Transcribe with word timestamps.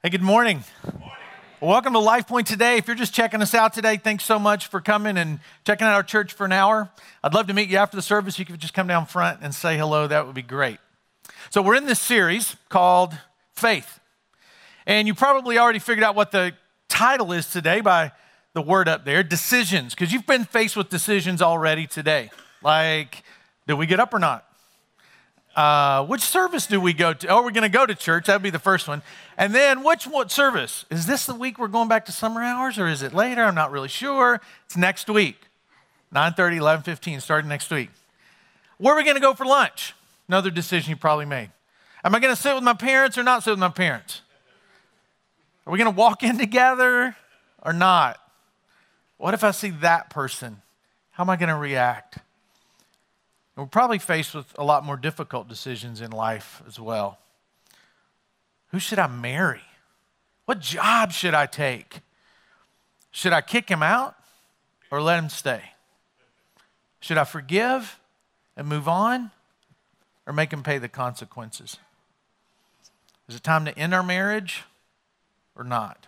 Hey, 0.00 0.10
good 0.10 0.22
morning. 0.22 0.62
Welcome 1.60 1.92
to 1.94 1.98
Life 1.98 2.28
Point 2.28 2.46
today. 2.46 2.76
If 2.76 2.86
you're 2.86 2.94
just 2.94 3.12
checking 3.12 3.42
us 3.42 3.52
out 3.52 3.74
today, 3.74 3.96
thanks 3.96 4.22
so 4.22 4.38
much 4.38 4.68
for 4.68 4.80
coming 4.80 5.18
and 5.18 5.40
checking 5.66 5.88
out 5.88 5.94
our 5.94 6.04
church 6.04 6.32
for 6.32 6.44
an 6.44 6.52
hour. 6.52 6.88
I'd 7.24 7.34
love 7.34 7.48
to 7.48 7.52
meet 7.52 7.68
you 7.68 7.78
after 7.78 7.96
the 7.96 8.02
service. 8.02 8.38
You 8.38 8.44
could 8.44 8.60
just 8.60 8.74
come 8.74 8.86
down 8.86 9.06
front 9.06 9.40
and 9.42 9.52
say 9.52 9.76
hello. 9.76 10.06
That 10.06 10.24
would 10.24 10.36
be 10.36 10.42
great. 10.42 10.78
So, 11.50 11.62
we're 11.62 11.74
in 11.74 11.86
this 11.86 11.98
series 11.98 12.54
called 12.68 13.18
Faith. 13.56 13.98
And 14.86 15.08
you 15.08 15.14
probably 15.14 15.58
already 15.58 15.80
figured 15.80 16.04
out 16.04 16.14
what 16.14 16.30
the 16.30 16.52
title 16.88 17.32
is 17.32 17.50
today 17.50 17.80
by 17.80 18.12
the 18.52 18.62
word 18.62 18.86
up 18.86 19.04
there 19.04 19.24
decisions, 19.24 19.96
because 19.96 20.12
you've 20.12 20.28
been 20.28 20.44
faced 20.44 20.76
with 20.76 20.90
decisions 20.90 21.42
already 21.42 21.88
today. 21.88 22.30
Like, 22.62 23.24
did 23.66 23.74
we 23.74 23.86
get 23.86 23.98
up 23.98 24.14
or 24.14 24.20
not? 24.20 24.47
Uh, 25.58 26.06
which 26.06 26.20
service 26.20 26.68
do 26.68 26.80
we 26.80 26.92
go 26.92 27.12
to? 27.12 27.26
Oh, 27.26 27.42
we're 27.42 27.50
going 27.50 27.64
to 27.64 27.68
go 27.68 27.84
to 27.84 27.96
church. 27.96 28.26
That 28.26 28.34
would 28.34 28.44
be 28.44 28.50
the 28.50 28.60
first 28.60 28.86
one. 28.86 29.02
And 29.36 29.52
then 29.52 29.82
which 29.82 30.06
what 30.06 30.30
service? 30.30 30.84
Is 30.88 31.06
this 31.06 31.26
the 31.26 31.34
week 31.34 31.58
we're 31.58 31.66
going 31.66 31.88
back 31.88 32.06
to 32.06 32.12
summer 32.12 32.44
hours 32.44 32.78
or 32.78 32.86
is 32.86 33.02
it 33.02 33.12
later? 33.12 33.42
I'm 33.42 33.56
not 33.56 33.72
really 33.72 33.88
sure. 33.88 34.40
It's 34.66 34.76
next 34.76 35.10
week. 35.10 35.34
9:30, 36.14 36.60
11:15 36.60 37.20
starting 37.20 37.48
next 37.48 37.72
week. 37.72 37.90
Where 38.76 38.94
are 38.94 38.96
we 38.96 39.02
going 39.02 39.16
to 39.16 39.20
go 39.20 39.34
for 39.34 39.44
lunch? 39.44 39.96
Another 40.28 40.52
decision 40.52 40.90
you 40.90 40.96
probably 40.96 41.24
made. 41.24 41.50
Am 42.04 42.14
I 42.14 42.20
going 42.20 42.32
to 42.32 42.40
sit 42.40 42.54
with 42.54 42.62
my 42.62 42.74
parents 42.74 43.18
or 43.18 43.24
not 43.24 43.42
sit 43.42 43.50
with 43.50 43.58
my 43.58 43.68
parents? 43.68 44.22
Are 45.66 45.72
we 45.72 45.78
going 45.80 45.92
to 45.92 45.98
walk 45.98 46.22
in 46.22 46.38
together 46.38 47.16
or 47.64 47.72
not? 47.72 48.20
What 49.16 49.34
if 49.34 49.42
I 49.42 49.50
see 49.50 49.70
that 49.70 50.08
person? 50.08 50.62
How 51.10 51.24
am 51.24 51.30
I 51.30 51.36
going 51.36 51.48
to 51.48 51.56
react? 51.56 52.18
We're 53.58 53.66
probably 53.66 53.98
faced 53.98 54.34
with 54.34 54.54
a 54.56 54.64
lot 54.64 54.84
more 54.84 54.96
difficult 54.96 55.48
decisions 55.48 56.00
in 56.00 56.12
life 56.12 56.62
as 56.66 56.78
well. 56.78 57.18
Who 58.70 58.78
should 58.78 58.98
I 58.98 59.08
marry? 59.08 59.62
What 60.44 60.60
job 60.60 61.12
should 61.12 61.34
I 61.34 61.46
take? 61.46 62.00
Should 63.10 63.32
I 63.32 63.40
kick 63.40 63.68
him 63.68 63.82
out 63.82 64.14
or 64.90 65.02
let 65.02 65.18
him 65.18 65.28
stay? 65.28 65.62
Should 67.00 67.18
I 67.18 67.24
forgive 67.24 67.98
and 68.56 68.68
move 68.68 68.86
on 68.88 69.30
or 70.26 70.32
make 70.32 70.52
him 70.52 70.62
pay 70.62 70.78
the 70.78 70.88
consequences? 70.88 71.78
Is 73.28 73.36
it 73.36 73.42
time 73.42 73.64
to 73.64 73.78
end 73.78 73.92
our 73.92 74.02
marriage 74.02 74.64
or 75.56 75.64
not? 75.64 76.06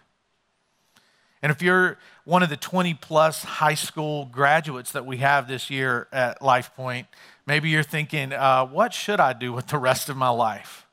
And 1.42 1.50
if 1.50 1.62
you're 1.62 1.98
one 2.24 2.42
of 2.42 2.50
the 2.50 2.56
20 2.56 2.94
plus 2.94 3.42
high 3.42 3.74
school 3.74 4.26
graduates 4.26 4.92
that 4.92 5.06
we 5.06 5.18
have 5.18 5.48
this 5.48 5.70
year 5.70 6.06
at 6.12 6.42
Life 6.42 6.74
Point, 6.76 7.06
Maybe 7.50 7.70
you're 7.70 7.82
thinking, 7.82 8.32
uh, 8.32 8.64
what 8.66 8.94
should 8.94 9.18
I 9.18 9.32
do 9.32 9.52
with 9.52 9.66
the 9.66 9.76
rest 9.76 10.08
of 10.08 10.16
my 10.16 10.28
life? 10.28 10.86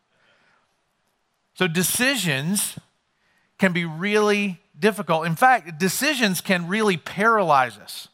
So, 1.54 1.67
decisions 1.67 2.80
can 3.59 3.73
be 3.73 3.86
really 3.86 4.59
difficult. 4.80 5.28
In 5.28 5.36
fact, 5.36 5.78
decisions 5.78 6.42
can 6.42 6.67
really 6.67 6.98
paralyze 6.98 7.78
us. 7.78 8.08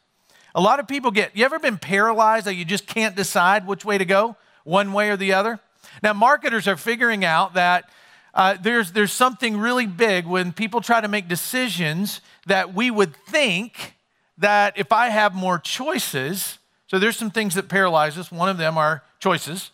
A 0.54 0.60
lot 0.60 0.82
of 0.82 0.90
people 0.90 1.10
get, 1.10 1.34
you 1.38 1.46
ever 1.46 1.58
been 1.58 1.78
paralyzed 1.78 2.46
that 2.46 2.56
you 2.56 2.66
just 2.66 2.86
can't 2.86 3.16
decide 3.16 3.66
which 3.66 3.86
way 3.86 3.98
to 3.98 4.04
go, 4.04 4.36
one 4.66 4.92
way 4.92 5.10
or 5.10 5.16
the 5.16 5.32
other? 5.32 5.62
Now, 6.02 6.12
marketers 6.12 6.68
are 6.68 6.76
figuring 6.76 7.24
out 7.24 7.54
that 7.54 7.90
uh, 8.34 8.58
there's, 8.62 8.92
there's 8.92 9.12
something 9.12 9.58
really 9.58 9.86
big 9.86 10.26
when 10.26 10.54
people 10.54 10.82
try 10.82 11.00
to 11.00 11.08
make 11.08 11.28
decisions 11.28 12.22
that 12.48 12.74
we 12.74 12.90
would 12.90 13.16
think 13.16 13.96
that 14.38 14.78
if 14.78 14.92
I 14.92 15.10
have 15.10 15.36
more 15.36 15.60
choices, 15.60 16.58
so 16.88 16.98
there's 17.00 17.18
some 17.18 17.32
things 17.32 17.56
that 17.56 17.70
paralyze 17.70 18.18
us. 18.18 18.32
One 18.32 18.50
of 18.50 18.58
them 18.58 18.78
are 18.78 19.04
choices. 19.20 19.72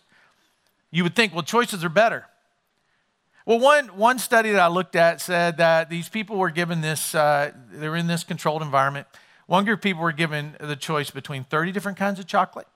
You 0.90 1.04
would 1.04 1.16
think, 1.16 1.32
well, 1.32 1.42
choices 1.42 1.84
are 1.84 1.88
better. 1.88 2.26
Well, 3.46 3.58
one, 3.58 3.88
one 3.96 4.18
study 4.18 4.52
that 4.52 4.60
I 4.60 4.68
looked 4.68 4.94
at 4.94 5.20
said 5.20 5.56
that 5.56 5.88
these 5.88 6.08
people 6.08 6.36
were 6.36 6.50
given 6.50 6.82
this, 6.82 7.14
uh, 7.14 7.52
they're 7.72 7.96
in 7.96 8.06
this 8.06 8.22
controlled 8.22 8.62
environment. 8.62 9.06
One 9.46 9.64
group 9.64 9.78
of 9.78 9.82
people 9.82 10.02
were 10.02 10.12
given 10.12 10.56
the 10.60 10.76
choice 10.76 11.10
between 11.10 11.44
30 11.44 11.72
different 11.72 11.98
kinds 11.98 12.20
of 12.20 12.26
chocolate, 12.26 12.68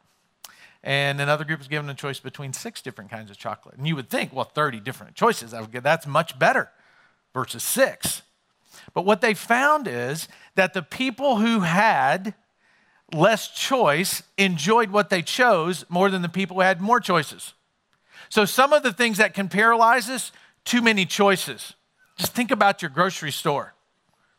and 0.84 1.18
another 1.18 1.44
group 1.44 1.60
was 1.60 1.68
given 1.68 1.88
a 1.88 1.94
choice 1.94 2.20
between 2.20 2.52
six 2.52 2.82
different 2.82 3.10
kinds 3.10 3.30
of 3.30 3.38
chocolate. 3.38 3.76
And 3.76 3.88
you 3.88 3.96
would 3.96 4.10
think, 4.10 4.34
well, 4.34 4.44
30 4.44 4.80
different 4.80 5.14
choices, 5.14 5.54
that's 5.72 6.06
much 6.06 6.38
better 6.38 6.70
versus 7.32 7.62
six. 7.62 8.20
But 8.92 9.06
what 9.06 9.22
they 9.22 9.32
found 9.32 9.88
is 9.88 10.28
that 10.56 10.74
the 10.74 10.82
people 10.82 11.36
who 11.36 11.60
had 11.60 12.34
less 13.14 13.48
choice 13.48 14.22
enjoyed 14.36 14.90
what 14.90 15.08
they 15.08 15.22
chose 15.22 15.86
more 15.88 16.10
than 16.10 16.20
the 16.20 16.28
people 16.28 16.56
who 16.56 16.60
had 16.60 16.82
more 16.82 17.00
choices. 17.00 17.54
So, 18.28 18.44
some 18.44 18.74
of 18.74 18.82
the 18.82 18.92
things 18.92 19.16
that 19.16 19.32
can 19.32 19.48
paralyze 19.48 20.10
us, 20.10 20.32
too 20.64 20.82
many 20.82 21.06
choices. 21.06 21.72
Just 22.18 22.34
think 22.34 22.50
about 22.50 22.82
your 22.82 22.90
grocery 22.90 23.32
store. 23.32 23.74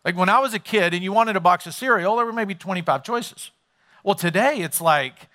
Like 0.03 0.15
when 0.15 0.29
I 0.29 0.39
was 0.39 0.53
a 0.53 0.59
kid 0.59 0.93
and 0.93 1.03
you 1.03 1.11
wanted 1.11 1.35
a 1.35 1.39
box 1.39 1.65
of 1.65 1.73
cereal, 1.73 2.15
there 2.15 2.25
were 2.25 2.33
maybe 2.33 2.53
25 2.53 3.03
choices. 3.03 3.49
Well, 4.03 4.15
today 4.15 4.57
it's 4.59 4.79
like, 4.79 5.27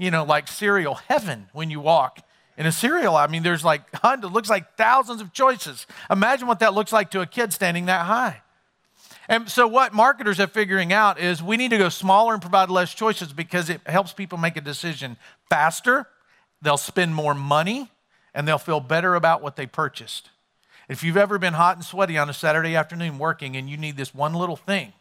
you 0.00 0.10
know, 0.10 0.24
like 0.24 0.48
cereal 0.48 0.94
heaven 0.94 1.48
when 1.52 1.70
you 1.70 1.78
walk 1.78 2.20
in 2.56 2.64
a 2.64 2.72
cereal. 2.72 3.16
I 3.16 3.26
mean, 3.26 3.42
there's 3.42 3.62
like 3.62 3.82
hundreds, 3.96 4.32
looks 4.32 4.48
like 4.48 4.76
thousands 4.76 5.20
of 5.20 5.34
choices. 5.34 5.86
Imagine 6.10 6.48
what 6.48 6.60
that 6.60 6.72
looks 6.72 6.90
like 6.90 7.10
to 7.10 7.20
a 7.20 7.26
kid 7.26 7.52
standing 7.52 7.84
that 7.86 8.06
high. 8.06 8.40
And 9.28 9.48
so, 9.48 9.68
what 9.68 9.92
marketers 9.92 10.40
are 10.40 10.46
figuring 10.46 10.90
out 10.92 11.20
is 11.20 11.42
we 11.42 11.58
need 11.58 11.68
to 11.70 11.78
go 11.78 11.90
smaller 11.90 12.32
and 12.32 12.40
provide 12.40 12.70
less 12.70 12.94
choices 12.94 13.34
because 13.34 13.68
it 13.68 13.82
helps 13.84 14.14
people 14.14 14.38
make 14.38 14.56
a 14.56 14.62
decision 14.62 15.18
faster. 15.50 16.06
They'll 16.62 16.78
spend 16.78 17.14
more 17.14 17.34
money 17.34 17.90
and 18.34 18.48
they'll 18.48 18.58
feel 18.58 18.80
better 18.80 19.14
about 19.14 19.42
what 19.42 19.56
they 19.56 19.66
purchased. 19.66 20.30
If 20.88 21.04
you've 21.04 21.18
ever 21.18 21.38
been 21.38 21.54
hot 21.54 21.76
and 21.76 21.84
sweaty 21.84 22.16
on 22.16 22.30
a 22.30 22.34
Saturday 22.34 22.74
afternoon 22.74 23.18
working 23.18 23.54
and 23.54 23.68
you 23.68 23.76
need 23.76 23.98
this 23.98 24.14
one 24.14 24.32
little 24.32 24.56
thing 24.56 24.94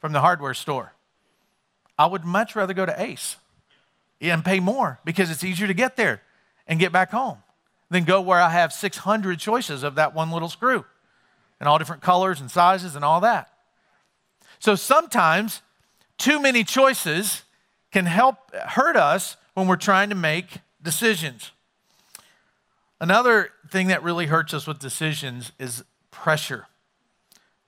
from 0.00 0.12
the 0.12 0.20
hardware 0.20 0.54
store, 0.54 0.94
I 1.98 2.06
would 2.06 2.24
much 2.24 2.56
rather 2.56 2.72
go 2.72 2.86
to 2.86 3.00
Ace 3.00 3.36
and 4.20 4.44
pay 4.44 4.60
more 4.60 4.98
because 5.04 5.30
it's 5.30 5.44
easier 5.44 5.66
to 5.66 5.74
get 5.74 5.96
there 5.96 6.22
and 6.66 6.78
get 6.78 6.92
back 6.92 7.10
home 7.10 7.38
than 7.90 8.04
go 8.04 8.20
where 8.20 8.40
I 8.40 8.50
have 8.50 8.72
600 8.72 9.38
choices 9.38 9.82
of 9.82 9.94
that 9.94 10.14
one 10.14 10.30
little 10.30 10.48
screw 10.48 10.84
and 11.60 11.68
all 11.68 11.78
different 11.78 12.02
colors 12.02 12.40
and 12.40 12.50
sizes 12.50 12.94
and 12.94 13.04
all 13.04 13.20
that. 13.20 13.50
So 14.58 14.74
sometimes 14.74 15.62
too 16.18 16.40
many 16.40 16.64
choices 16.64 17.42
can 17.92 18.06
help 18.06 18.54
hurt 18.54 18.96
us 18.96 19.36
when 19.54 19.66
we're 19.66 19.76
trying 19.76 20.08
to 20.10 20.14
make 20.14 20.58
decisions. 20.82 21.52
Another 23.00 23.50
thing 23.70 23.88
that 23.88 24.02
really 24.02 24.26
hurts 24.26 24.52
us 24.52 24.66
with 24.66 24.78
decisions 24.78 25.52
is 25.58 25.84
pressure. 26.10 26.66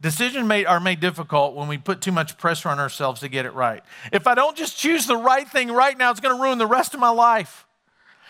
Decisions 0.00 0.46
made, 0.46 0.64
are 0.64 0.80
made 0.80 1.00
difficult 1.00 1.54
when 1.54 1.68
we 1.68 1.76
put 1.76 2.00
too 2.00 2.12
much 2.12 2.38
pressure 2.38 2.70
on 2.70 2.78
ourselves 2.78 3.20
to 3.20 3.28
get 3.28 3.44
it 3.44 3.52
right. 3.52 3.82
If 4.12 4.26
I 4.26 4.34
don't 4.34 4.56
just 4.56 4.78
choose 4.78 5.06
the 5.06 5.16
right 5.16 5.46
thing 5.46 5.70
right 5.70 5.96
now, 5.96 6.10
it's 6.10 6.20
going 6.20 6.34
to 6.34 6.42
ruin 6.42 6.56
the 6.58 6.66
rest 6.66 6.94
of 6.94 7.00
my 7.00 7.10
life. 7.10 7.66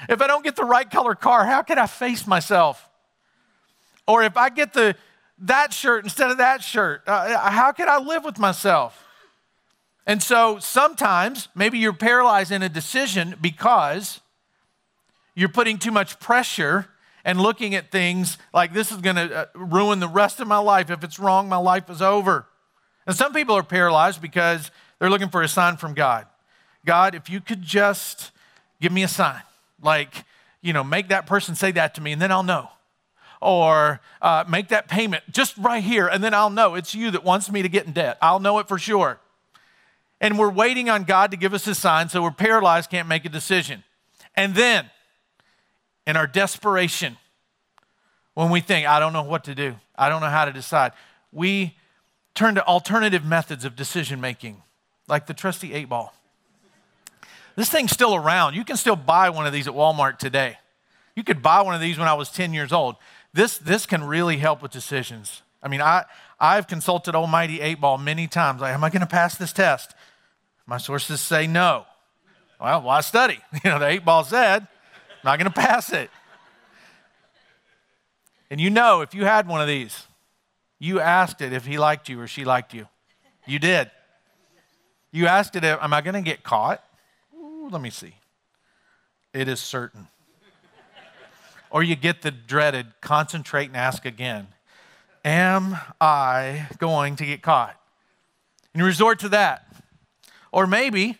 If 0.08 0.20
I 0.20 0.26
don't 0.26 0.42
get 0.42 0.56
the 0.56 0.64
right 0.64 0.90
color 0.90 1.14
car, 1.14 1.44
how 1.44 1.62
can 1.62 1.78
I 1.78 1.86
face 1.86 2.26
myself? 2.26 2.88
Or 4.08 4.22
if 4.22 4.36
I 4.36 4.48
get 4.48 4.72
the 4.72 4.96
that 5.42 5.72
shirt 5.72 6.04
instead 6.04 6.30
of 6.30 6.38
that 6.38 6.62
shirt? 6.62 7.02
Uh, 7.06 7.12
uh, 7.12 7.50
how 7.50 7.72
can 7.72 7.88
I 7.88 7.98
live 7.98 8.24
with 8.24 8.38
myself? 8.38 9.06
And 10.06 10.22
so 10.22 10.58
sometimes 10.58 11.48
maybe 11.54 11.78
you're 11.78 11.92
paralyzed 11.92 12.50
in 12.50 12.62
a 12.62 12.68
decision 12.68 13.36
because 13.40 14.20
you're 15.34 15.48
putting 15.48 15.78
too 15.78 15.92
much 15.92 16.18
pressure 16.18 16.88
and 17.24 17.40
looking 17.40 17.74
at 17.74 17.90
things 17.90 18.38
like 18.52 18.72
this 18.72 18.90
is 18.90 18.98
going 18.98 19.16
to 19.16 19.34
uh, 19.34 19.46
ruin 19.54 20.00
the 20.00 20.08
rest 20.08 20.40
of 20.40 20.48
my 20.48 20.58
life. 20.58 20.90
If 20.90 21.04
it's 21.04 21.18
wrong, 21.18 21.48
my 21.48 21.56
life 21.56 21.90
is 21.90 22.00
over. 22.00 22.46
And 23.06 23.16
some 23.16 23.32
people 23.32 23.56
are 23.56 23.62
paralyzed 23.62 24.22
because 24.22 24.70
they're 24.98 25.10
looking 25.10 25.28
for 25.28 25.42
a 25.42 25.48
sign 25.48 25.76
from 25.76 25.94
God. 25.94 26.26
God, 26.84 27.14
if 27.14 27.28
you 27.28 27.40
could 27.40 27.62
just 27.62 28.30
give 28.80 28.92
me 28.92 29.02
a 29.02 29.08
sign, 29.08 29.42
like, 29.82 30.24
you 30.62 30.72
know, 30.72 30.84
make 30.84 31.08
that 31.08 31.26
person 31.26 31.54
say 31.54 31.72
that 31.72 31.94
to 31.94 32.00
me, 32.00 32.12
and 32.12 32.20
then 32.20 32.32
I'll 32.32 32.42
know 32.42 32.68
or 33.40 34.00
uh, 34.20 34.44
make 34.48 34.68
that 34.68 34.86
payment 34.88 35.24
just 35.30 35.56
right 35.56 35.82
here, 35.82 36.06
and 36.06 36.22
then 36.22 36.34
I'll 36.34 36.50
know 36.50 36.74
it's 36.74 36.94
you 36.94 37.10
that 37.10 37.24
wants 37.24 37.50
me 37.50 37.62
to 37.62 37.68
get 37.68 37.86
in 37.86 37.92
debt. 37.92 38.18
I'll 38.20 38.40
know 38.40 38.58
it 38.58 38.68
for 38.68 38.78
sure. 38.78 39.18
And 40.20 40.38
we're 40.38 40.50
waiting 40.50 40.90
on 40.90 41.04
God 41.04 41.30
to 41.30 41.36
give 41.36 41.54
us 41.54 41.66
a 41.66 41.74
sign, 41.74 42.10
so 42.10 42.22
we're 42.22 42.30
paralyzed, 42.32 42.90
can't 42.90 43.08
make 43.08 43.24
a 43.24 43.30
decision. 43.30 43.82
And 44.36 44.54
then, 44.54 44.90
in 46.06 46.16
our 46.16 46.26
desperation, 46.26 47.16
when 48.34 48.50
we 48.50 48.60
think, 48.60 48.86
I 48.86 49.00
don't 49.00 49.12
know 49.12 49.22
what 49.22 49.44
to 49.44 49.54
do, 49.54 49.76
I 49.96 50.08
don't 50.08 50.20
know 50.20 50.28
how 50.28 50.44
to 50.44 50.52
decide, 50.52 50.92
we 51.32 51.76
turn 52.34 52.54
to 52.54 52.66
alternative 52.66 53.24
methods 53.24 53.64
of 53.64 53.76
decision 53.76 54.20
making, 54.20 54.62
like 55.08 55.26
the 55.26 55.34
trusty 55.34 55.74
eight 55.74 55.88
ball. 55.88 56.14
This 57.56 57.68
thing's 57.68 57.90
still 57.90 58.14
around. 58.14 58.54
You 58.54 58.64
can 58.64 58.76
still 58.76 58.96
buy 58.96 59.30
one 59.30 59.46
of 59.46 59.52
these 59.52 59.68
at 59.68 59.74
Walmart 59.74 60.18
today. 60.18 60.56
You 61.14 61.24
could 61.24 61.42
buy 61.42 61.60
one 61.62 61.74
of 61.74 61.80
these 61.80 61.98
when 61.98 62.08
I 62.08 62.14
was 62.14 62.30
10 62.30 62.54
years 62.54 62.72
old 62.72 62.96
this, 63.32 63.58
this 63.58 63.86
can 63.86 64.04
really 64.04 64.38
help 64.38 64.62
with 64.62 64.72
decisions. 64.72 65.42
I 65.62 65.68
mean, 65.68 65.80
I, 65.80 66.04
I've 66.38 66.66
consulted 66.66 67.14
Almighty 67.14 67.60
8 67.60 67.80
Ball 67.80 67.98
many 67.98 68.26
times. 68.26 68.60
Like, 68.60 68.74
am 68.74 68.82
I 68.82 68.90
going 68.90 69.00
to 69.00 69.06
pass 69.06 69.36
this 69.36 69.52
test? 69.52 69.94
My 70.66 70.78
sources 70.78 71.20
say 71.20 71.46
no. 71.46 71.86
Well, 72.60 72.82
why 72.82 73.00
study? 73.00 73.38
You 73.64 73.70
know, 73.70 73.78
the 73.78 73.88
8 73.88 74.04
Ball 74.04 74.24
said, 74.24 74.66
not 75.24 75.38
going 75.38 75.50
to 75.50 75.60
pass 75.60 75.92
it. 75.92 76.10
And 78.50 78.60
you 78.60 78.70
know, 78.70 79.00
if 79.00 79.14
you 79.14 79.24
had 79.24 79.46
one 79.46 79.60
of 79.60 79.68
these, 79.68 80.06
You 80.82 80.98
asked 80.98 81.42
it 81.42 81.52
if 81.52 81.66
he 81.66 81.76
liked 81.78 82.08
you 82.08 82.18
or 82.18 82.26
she 82.26 82.44
liked 82.44 82.72
you. 82.72 82.88
You 83.46 83.58
did. 83.58 83.90
You 85.12 85.26
asked 85.26 85.54
it, 85.54 85.62
Am 85.64 85.92
I 85.92 86.00
going 86.00 86.14
to 86.14 86.22
get 86.22 86.42
caught? 86.42 86.82
Ooh, 87.34 87.68
let 87.70 87.82
me 87.82 87.90
see. 87.90 88.14
It 89.34 89.46
is 89.46 89.60
certain. 89.60 90.08
or 91.70 91.82
you 91.82 91.96
get 91.96 92.22
the 92.22 92.30
dreaded 92.30 92.86
concentrate 93.00 93.66
and 93.66 93.76
ask 93.76 94.04
again 94.06 94.48
Am 95.22 95.76
I 96.00 96.66
going 96.78 97.16
to 97.16 97.26
get 97.26 97.42
caught? 97.42 97.78
And 98.72 98.80
you 98.80 98.86
resort 98.86 99.18
to 99.20 99.28
that. 99.28 99.66
Or 100.50 100.66
maybe, 100.66 101.18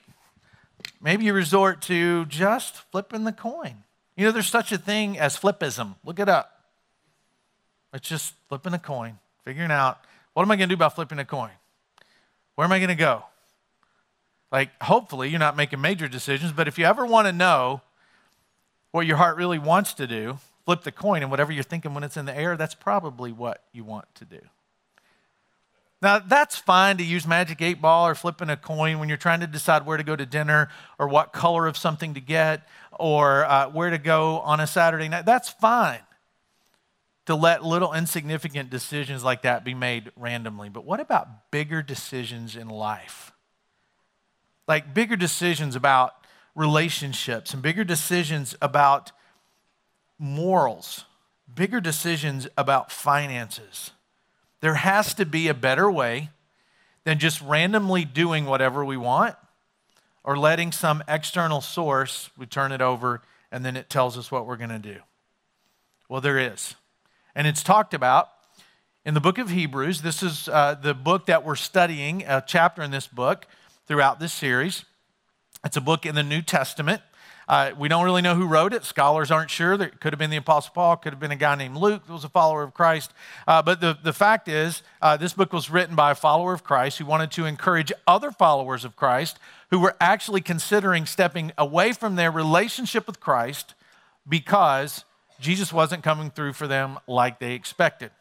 maybe 1.01 1.27
you 1.27 1.35
resort 1.35 1.83
to 1.83 2.25
just 2.27 2.77
flipping 2.91 3.25
the 3.25 3.33
coin. 3.33 3.85
You 4.21 4.27
know, 4.27 4.33
there's 4.33 4.51
such 4.51 4.71
a 4.71 4.77
thing 4.77 5.19
as 5.19 5.39
flippism. 5.39 5.95
Look 6.05 6.19
it 6.19 6.29
up. 6.29 6.67
It's 7.95 8.07
just 8.07 8.35
flipping 8.51 8.75
a 8.75 8.79
coin, 8.79 9.19
figuring 9.47 9.71
out 9.71 9.99
what 10.35 10.43
am 10.43 10.51
I 10.51 10.57
going 10.57 10.69
to 10.69 10.75
do 10.75 10.79
about 10.79 10.95
flipping 10.95 11.19
a 11.19 11.25
coin? 11.25 11.53
Where 12.55 12.67
am 12.67 12.73
I 12.73 12.81
going 12.81 12.91
to 12.91 12.95
go? 12.95 13.25
Like, 14.53 14.73
hopefully, 14.83 15.31
you're 15.31 15.39
not 15.39 15.57
making 15.57 15.81
major 15.81 16.07
decisions, 16.07 16.53
but 16.53 16.69
if 16.69 16.79
you 16.79 16.85
ever 16.85 17.07
want 17.07 17.29
to 17.29 17.33
know 17.33 17.81
what 18.91 19.07
your 19.07 19.17
heart 19.17 19.39
really 19.39 19.59
wants 19.59 19.95
to 19.95 20.07
do, 20.07 20.37
flip 20.67 20.83
the 20.83 20.93
coin, 20.93 21.23
and 21.23 21.31
whatever 21.31 21.51
you're 21.51 21.63
thinking 21.63 21.95
when 21.95 22.05
it's 22.05 22.19
in 22.19 22.27
the 22.27 22.37
air, 22.37 22.59
that's 22.59 22.75
probably 22.75 23.33
what 23.33 23.65
you 23.73 23.85
want 23.85 24.15
to 24.17 24.27
do. 24.27 24.41
Now, 26.03 26.19
that's 26.19 26.57
fine 26.57 26.97
to 26.97 27.05
use 27.05 27.27
magic 27.27 27.61
eight 27.61 27.83
ball 27.83 28.07
or 28.07 28.15
flipping 28.15 28.49
a 28.49 28.57
coin 28.57 28.99
when 28.99 29.09
you're 29.09 29.19
trying 29.19 29.41
to 29.41 29.47
decide 29.47 29.85
where 29.85 29.99
to 29.99 30.03
go 30.03 30.17
to 30.17 30.25
dinner 30.25 30.71
or 30.99 31.09
what 31.09 31.33
color 31.33 31.67
of 31.67 31.77
something 31.77 32.15
to 32.15 32.21
get 32.21 32.67
or 32.99 33.45
uh, 33.45 33.69
where 33.69 33.91
to 33.91 33.99
go 33.99 34.41
on 34.41 34.61
a 34.61 34.67
Saturday 34.67 35.09
night. 35.09 35.27
That's 35.27 35.51
fine 35.51 36.01
to 37.27 37.35
let 37.35 37.65
little 37.65 37.93
insignificant 37.93 38.71
decisions 38.71 39.23
like 39.23 39.43
that 39.43 39.63
be 39.63 39.75
made 39.75 40.11
randomly. 40.17 40.69
But 40.69 40.85
what 40.85 41.01
about 41.01 41.51
bigger 41.51 41.83
decisions 41.83 42.57
in 42.57 42.69
life? 42.69 43.33
Like 44.67 44.95
bigger 44.95 45.17
decisions 45.17 45.77
about 45.77 46.15
relationships 46.55 47.53
and 47.53 47.63
bigger 47.63 47.85
decisions 47.85 48.57
about 48.63 49.13
morals, 50.19 51.05
bigger 51.53 51.81
decisions 51.81 52.49
about 52.57 52.91
finances. 52.91 53.93
There 54.61 54.75
has 54.75 55.15
to 55.15 55.25
be 55.25 55.49
a 55.49 55.55
better 55.55 55.91
way 55.91 56.31
than 57.05 57.19
just 57.19 57.41
randomly 57.41 58.05
doing 58.05 58.45
whatever 58.45 58.85
we 58.85 58.97
want 58.97 59.37
or 60.23 60.39
letting 60.39 60.71
some 60.71 61.03
external 61.09 61.61
source, 61.61 62.31
we 62.37 62.47
turn 62.47 62.73
it 62.73 62.83
over, 62.83 63.23
and 63.51 63.65
then 63.65 63.77
it 63.77 63.89
tells 63.89 64.19
us 64.19 64.31
what 64.31 64.47
we're 64.47 64.57
going 64.57 64.71
to 64.71 64.79
do. 64.79 64.99
Well, 66.09 66.21
there 66.21 66.39
is. 66.39 66.75
And 67.35 67.47
it's 67.47 67.63
talked 67.63 67.95
about 67.95 68.29
in 69.05 69.15
the 69.15 69.21
book 69.21 69.39
of 69.39 69.51
Hebrews. 69.51 70.03
This 70.03 70.23
is 70.23 70.49
uh, 70.49 70.75
the 70.75 70.95
book 70.95 71.27
that 71.27 71.45
we're 71.45 71.57
studying, 71.57 72.23
a 72.27 72.43
chapter 72.47 72.83
in 72.83 72.91
this 72.91 73.07
book 73.07 73.47
throughout 73.87 74.21
this 74.21 74.33
series. 74.33 74.85
It's 75.65 75.77
a 75.77 75.81
book 75.81 76.05
in 76.05 76.15
the 76.15 76.23
New 76.23 76.43
Testament. 76.43 77.01
Uh, 77.51 77.73
we 77.77 77.89
don't 77.89 78.05
really 78.05 78.23
know 78.23 78.37
who 78.37 78.47
wrote 78.47 78.73
it. 78.73 78.85
Scholars 78.85 79.33
aren't 79.33 79.51
sure. 79.51 79.73
It 79.73 79.99
could 79.99 80.13
have 80.13 80.21
been 80.21 80.31
the 80.31 80.37
Apostle 80.37 80.73
Paul, 80.73 80.97
could 80.97 81.13
have 81.13 81.19
been 81.19 81.33
a 81.33 81.37
guy 81.37 81.57
named 81.57 81.77
Luke 81.77 82.05
who 82.07 82.13
was 82.13 82.23
a 82.23 82.29
follower 82.29 82.63
of 82.63 82.75
Christ. 82.75 83.13
Uh, 83.45 83.61
but 83.61 83.81
the, 83.81 83.99
the 84.01 84.13
fact 84.13 84.47
is, 84.47 84.85
uh, 85.03 85.17
this 85.17 85.33
book 85.33 85.53
was 85.53 85.69
written 85.69 85.97
by 85.97 86.13
a 86.13 86.15
follower 86.15 86.53
of 86.53 86.63
Christ 86.63 86.99
who 86.99 87.07
wanted 87.07 87.33
to 87.33 87.47
encourage 87.47 87.91
other 88.07 88.31
followers 88.31 88.85
of 88.85 88.95
Christ 88.95 89.41
who 89.73 89.81
were 89.81 89.97
actually 90.01 90.41
considering 90.41 91.07
stepping 91.07 91.51
away 91.59 91.93
from 91.93 92.15
their 92.15 92.31
relationship 92.31 93.09
with 93.09 93.19
Christ 93.19 93.75
because 94.29 95.05
Jesus 95.41 95.73
wasn't 95.73 96.05
coming 96.05 96.31
through 96.31 96.53
for 96.53 96.69
them 96.69 97.01
like 97.09 97.41
they 97.41 97.55
expected. 97.55 98.13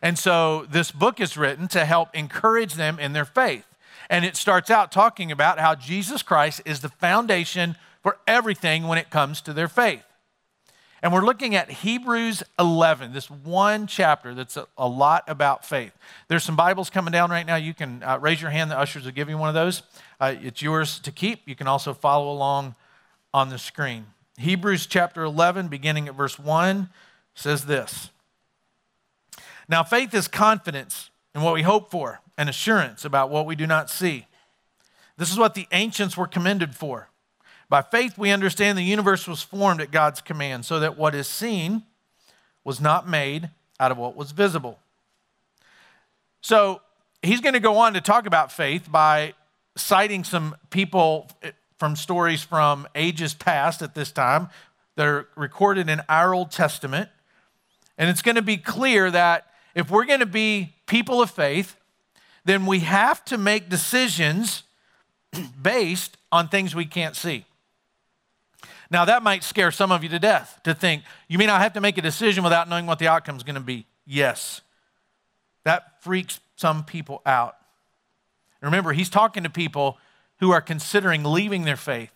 And 0.00 0.18
so 0.18 0.64
this 0.70 0.90
book 0.90 1.20
is 1.20 1.36
written 1.36 1.68
to 1.68 1.84
help 1.84 2.08
encourage 2.14 2.76
them 2.76 2.98
in 2.98 3.12
their 3.12 3.26
faith. 3.26 3.66
And 4.08 4.24
it 4.24 4.36
starts 4.36 4.70
out 4.70 4.90
talking 4.90 5.30
about 5.30 5.58
how 5.58 5.74
Jesus 5.74 6.22
Christ 6.22 6.62
is 6.64 6.80
the 6.80 6.88
foundation 6.88 7.76
for 8.04 8.18
everything 8.26 8.86
when 8.86 8.98
it 8.98 9.08
comes 9.08 9.40
to 9.40 9.54
their 9.54 9.66
faith. 9.66 10.04
And 11.02 11.10
we're 11.12 11.24
looking 11.24 11.54
at 11.54 11.70
Hebrews 11.70 12.42
11, 12.58 13.14
this 13.14 13.30
one 13.30 13.86
chapter 13.86 14.34
that's 14.34 14.58
a, 14.58 14.66
a 14.76 14.86
lot 14.86 15.24
about 15.26 15.64
faith. 15.64 15.92
There's 16.28 16.44
some 16.44 16.54
Bibles 16.54 16.90
coming 16.90 17.12
down 17.12 17.30
right 17.30 17.46
now. 17.46 17.56
You 17.56 17.72
can 17.72 18.02
uh, 18.02 18.18
raise 18.18 18.42
your 18.42 18.50
hand, 18.50 18.70
the 18.70 18.78
ushers 18.78 19.06
will 19.06 19.12
give 19.12 19.30
you 19.30 19.38
one 19.38 19.48
of 19.48 19.54
those. 19.54 19.82
Uh, 20.20 20.34
it's 20.40 20.60
yours 20.60 20.98
to 21.00 21.10
keep. 21.10 21.48
You 21.48 21.56
can 21.56 21.66
also 21.66 21.94
follow 21.94 22.30
along 22.30 22.74
on 23.32 23.48
the 23.48 23.58
screen. 23.58 24.06
Hebrews 24.36 24.86
chapter 24.86 25.24
11, 25.24 25.68
beginning 25.68 26.06
at 26.06 26.14
verse 26.14 26.38
1, 26.38 26.90
says 27.34 27.64
this 27.64 28.10
Now, 29.66 29.82
faith 29.82 30.12
is 30.12 30.28
confidence 30.28 31.08
in 31.34 31.40
what 31.40 31.54
we 31.54 31.62
hope 31.62 31.90
for 31.90 32.20
and 32.36 32.50
assurance 32.50 33.04
about 33.06 33.30
what 33.30 33.46
we 33.46 33.56
do 33.56 33.66
not 33.66 33.88
see. 33.88 34.26
This 35.16 35.32
is 35.32 35.38
what 35.38 35.54
the 35.54 35.66
ancients 35.72 36.18
were 36.18 36.26
commended 36.26 36.74
for. 36.74 37.08
By 37.74 37.82
faith, 37.82 38.16
we 38.16 38.30
understand 38.30 38.78
the 38.78 38.82
universe 38.82 39.26
was 39.26 39.42
formed 39.42 39.80
at 39.80 39.90
God's 39.90 40.20
command, 40.20 40.64
so 40.64 40.78
that 40.78 40.96
what 40.96 41.12
is 41.12 41.26
seen 41.26 41.82
was 42.62 42.80
not 42.80 43.08
made 43.08 43.50
out 43.80 43.90
of 43.90 43.98
what 43.98 44.14
was 44.14 44.30
visible. 44.30 44.78
So 46.40 46.82
he's 47.20 47.40
going 47.40 47.54
to 47.54 47.58
go 47.58 47.78
on 47.78 47.94
to 47.94 48.00
talk 48.00 48.26
about 48.26 48.52
faith 48.52 48.88
by 48.88 49.34
citing 49.74 50.22
some 50.22 50.54
people 50.70 51.28
eh, 51.42 51.50
from 51.76 51.96
stories 51.96 52.44
from 52.44 52.86
ages 52.94 53.34
past 53.34 53.82
at 53.82 53.96
this 53.96 54.12
time. 54.12 54.50
They're 54.94 55.26
recorded 55.34 55.88
in 55.88 56.00
our 56.08 56.32
Old 56.32 56.52
Testament. 56.52 57.08
And 57.98 58.08
it's 58.08 58.22
going 58.22 58.36
to 58.36 58.42
be 58.42 58.56
clear 58.56 59.10
that 59.10 59.48
if 59.74 59.90
we're 59.90 60.04
going 60.04 60.20
to 60.20 60.26
be 60.26 60.74
people 60.86 61.20
of 61.20 61.28
faith, 61.28 61.74
then 62.44 62.66
we 62.66 62.78
have 62.78 63.24
to 63.24 63.36
make 63.36 63.68
decisions 63.68 64.62
based 65.60 66.16
on 66.30 66.46
things 66.46 66.72
we 66.72 66.86
can't 66.86 67.16
see. 67.16 67.44
Now, 68.94 69.04
that 69.06 69.24
might 69.24 69.42
scare 69.42 69.72
some 69.72 69.90
of 69.90 70.04
you 70.04 70.08
to 70.10 70.20
death 70.20 70.60
to 70.62 70.72
think, 70.72 71.02
you 71.26 71.36
mean 71.36 71.50
I 71.50 71.60
have 71.60 71.72
to 71.72 71.80
make 71.80 71.98
a 71.98 72.00
decision 72.00 72.44
without 72.44 72.68
knowing 72.68 72.86
what 72.86 73.00
the 73.00 73.08
outcome 73.08 73.34
is 73.34 73.42
going 73.42 73.56
to 73.56 73.60
be? 73.60 73.86
Yes. 74.06 74.60
That 75.64 76.00
freaks 76.00 76.38
some 76.54 76.84
people 76.84 77.20
out. 77.26 77.56
Remember, 78.62 78.92
he's 78.92 79.10
talking 79.10 79.42
to 79.42 79.50
people 79.50 79.98
who 80.38 80.52
are 80.52 80.60
considering 80.60 81.24
leaving 81.24 81.64
their 81.64 81.76
faith 81.76 82.12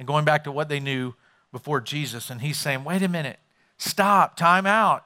and 0.00 0.08
going 0.08 0.24
back 0.24 0.42
to 0.42 0.50
what 0.50 0.68
they 0.68 0.80
knew 0.80 1.14
before 1.52 1.80
Jesus. 1.80 2.28
And 2.28 2.40
he's 2.40 2.56
saying, 2.56 2.82
wait 2.82 3.02
a 3.02 3.08
minute, 3.08 3.38
stop, 3.78 4.36
time 4.36 4.66
out. 4.66 5.04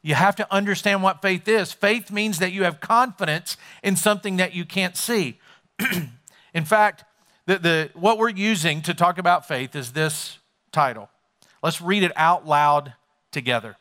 You 0.00 0.14
have 0.14 0.34
to 0.36 0.50
understand 0.50 1.02
what 1.02 1.20
faith 1.20 1.46
is. 1.46 1.74
Faith 1.74 2.10
means 2.10 2.38
that 2.38 2.52
you 2.52 2.64
have 2.64 2.80
confidence 2.80 3.58
in 3.82 3.96
something 3.96 4.38
that 4.38 4.54
you 4.54 4.64
can't 4.64 4.96
see. 4.96 5.38
in 6.54 6.64
fact, 6.64 7.04
the, 7.44 7.58
the, 7.58 7.90
what 7.92 8.16
we're 8.16 8.30
using 8.30 8.80
to 8.80 8.94
talk 8.94 9.18
about 9.18 9.46
faith 9.46 9.76
is 9.76 9.92
this 9.92 10.38
title. 10.74 11.08
Let's 11.62 11.80
read 11.80 12.02
it 12.02 12.12
out 12.16 12.46
loud 12.46 12.92
together. 13.32 13.76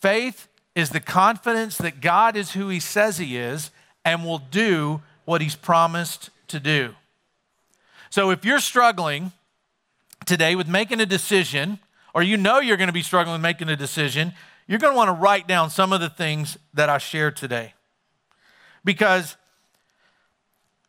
Faith 0.00 0.48
is 0.74 0.90
the 0.90 1.00
confidence 1.00 1.78
that 1.78 2.00
God 2.00 2.36
is 2.36 2.52
who 2.52 2.68
He 2.68 2.80
says 2.80 3.16
He 3.16 3.38
is 3.38 3.70
and 4.04 4.24
will 4.24 4.38
do 4.38 5.00
what 5.24 5.40
He's 5.40 5.56
promised 5.56 6.28
to 6.48 6.60
do. 6.60 6.94
So 8.10 8.30
if 8.30 8.44
you're 8.44 8.58
struggling 8.58 9.32
today 10.26 10.54
with 10.54 10.68
making 10.68 11.00
a 11.00 11.06
decision, 11.06 11.78
or 12.14 12.22
you 12.22 12.36
know 12.36 12.58
you're 12.58 12.76
going 12.76 12.88
to 12.88 12.92
be 12.92 13.02
struggling 13.02 13.34
with 13.34 13.42
making 13.42 13.70
a 13.70 13.76
decision, 13.76 14.34
you're 14.66 14.78
going 14.78 14.92
to 14.92 14.96
want 14.96 15.08
to 15.08 15.14
write 15.14 15.46
down 15.48 15.70
some 15.70 15.92
of 15.92 16.00
the 16.00 16.10
things 16.10 16.58
that 16.74 16.90
I 16.90 16.98
shared 16.98 17.36
today. 17.36 17.74
Because 18.84 19.36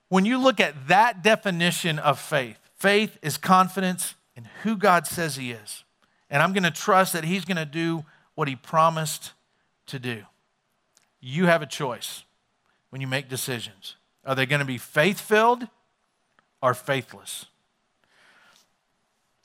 when 0.09 0.25
you 0.25 0.37
look 0.37 0.59
at 0.59 0.87
that 0.87 1.23
definition 1.23 1.99
of 1.99 2.19
faith, 2.19 2.57
faith 2.75 3.17
is 3.21 3.37
confidence 3.37 4.15
in 4.35 4.47
who 4.63 4.75
God 4.75 5.07
says 5.07 5.35
He 5.35 5.51
is. 5.51 5.83
And 6.29 6.41
I'm 6.41 6.53
going 6.53 6.63
to 6.63 6.71
trust 6.71 7.13
that 7.13 7.23
He's 7.23 7.45
going 7.45 7.57
to 7.57 7.65
do 7.65 8.05
what 8.35 8.47
He 8.47 8.55
promised 8.55 9.33
to 9.87 9.99
do. 9.99 10.23
You 11.19 11.45
have 11.45 11.61
a 11.61 11.67
choice 11.67 12.23
when 12.89 13.01
you 13.01 13.07
make 13.07 13.29
decisions. 13.29 13.95
Are 14.25 14.35
they 14.35 14.45
going 14.45 14.59
to 14.59 14.65
be 14.65 14.77
faith 14.77 15.19
filled 15.19 15.67
or 16.61 16.73
faithless? 16.73 17.45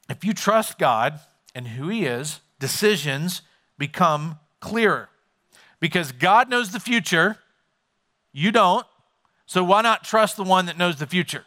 If 0.09 0.25
you 0.25 0.33
trust 0.33 0.79
God 0.79 1.21
and 1.55 1.69
who 1.69 1.89
He 1.89 2.07
is, 2.07 2.41
decisions 2.59 3.43
become 3.77 4.39
clearer. 4.61 5.09
Because 5.81 6.13
God 6.13 6.49
knows 6.49 6.73
the 6.73 6.81
future, 6.81 7.37
you 8.33 8.51
don't. 8.51 8.87
So 9.47 9.63
why 9.65 9.83
not 9.83 10.05
trust 10.05 10.37
the 10.37 10.45
one 10.45 10.67
that 10.67 10.77
knows 10.77 10.97
the 10.97 11.07
future? 11.07 11.45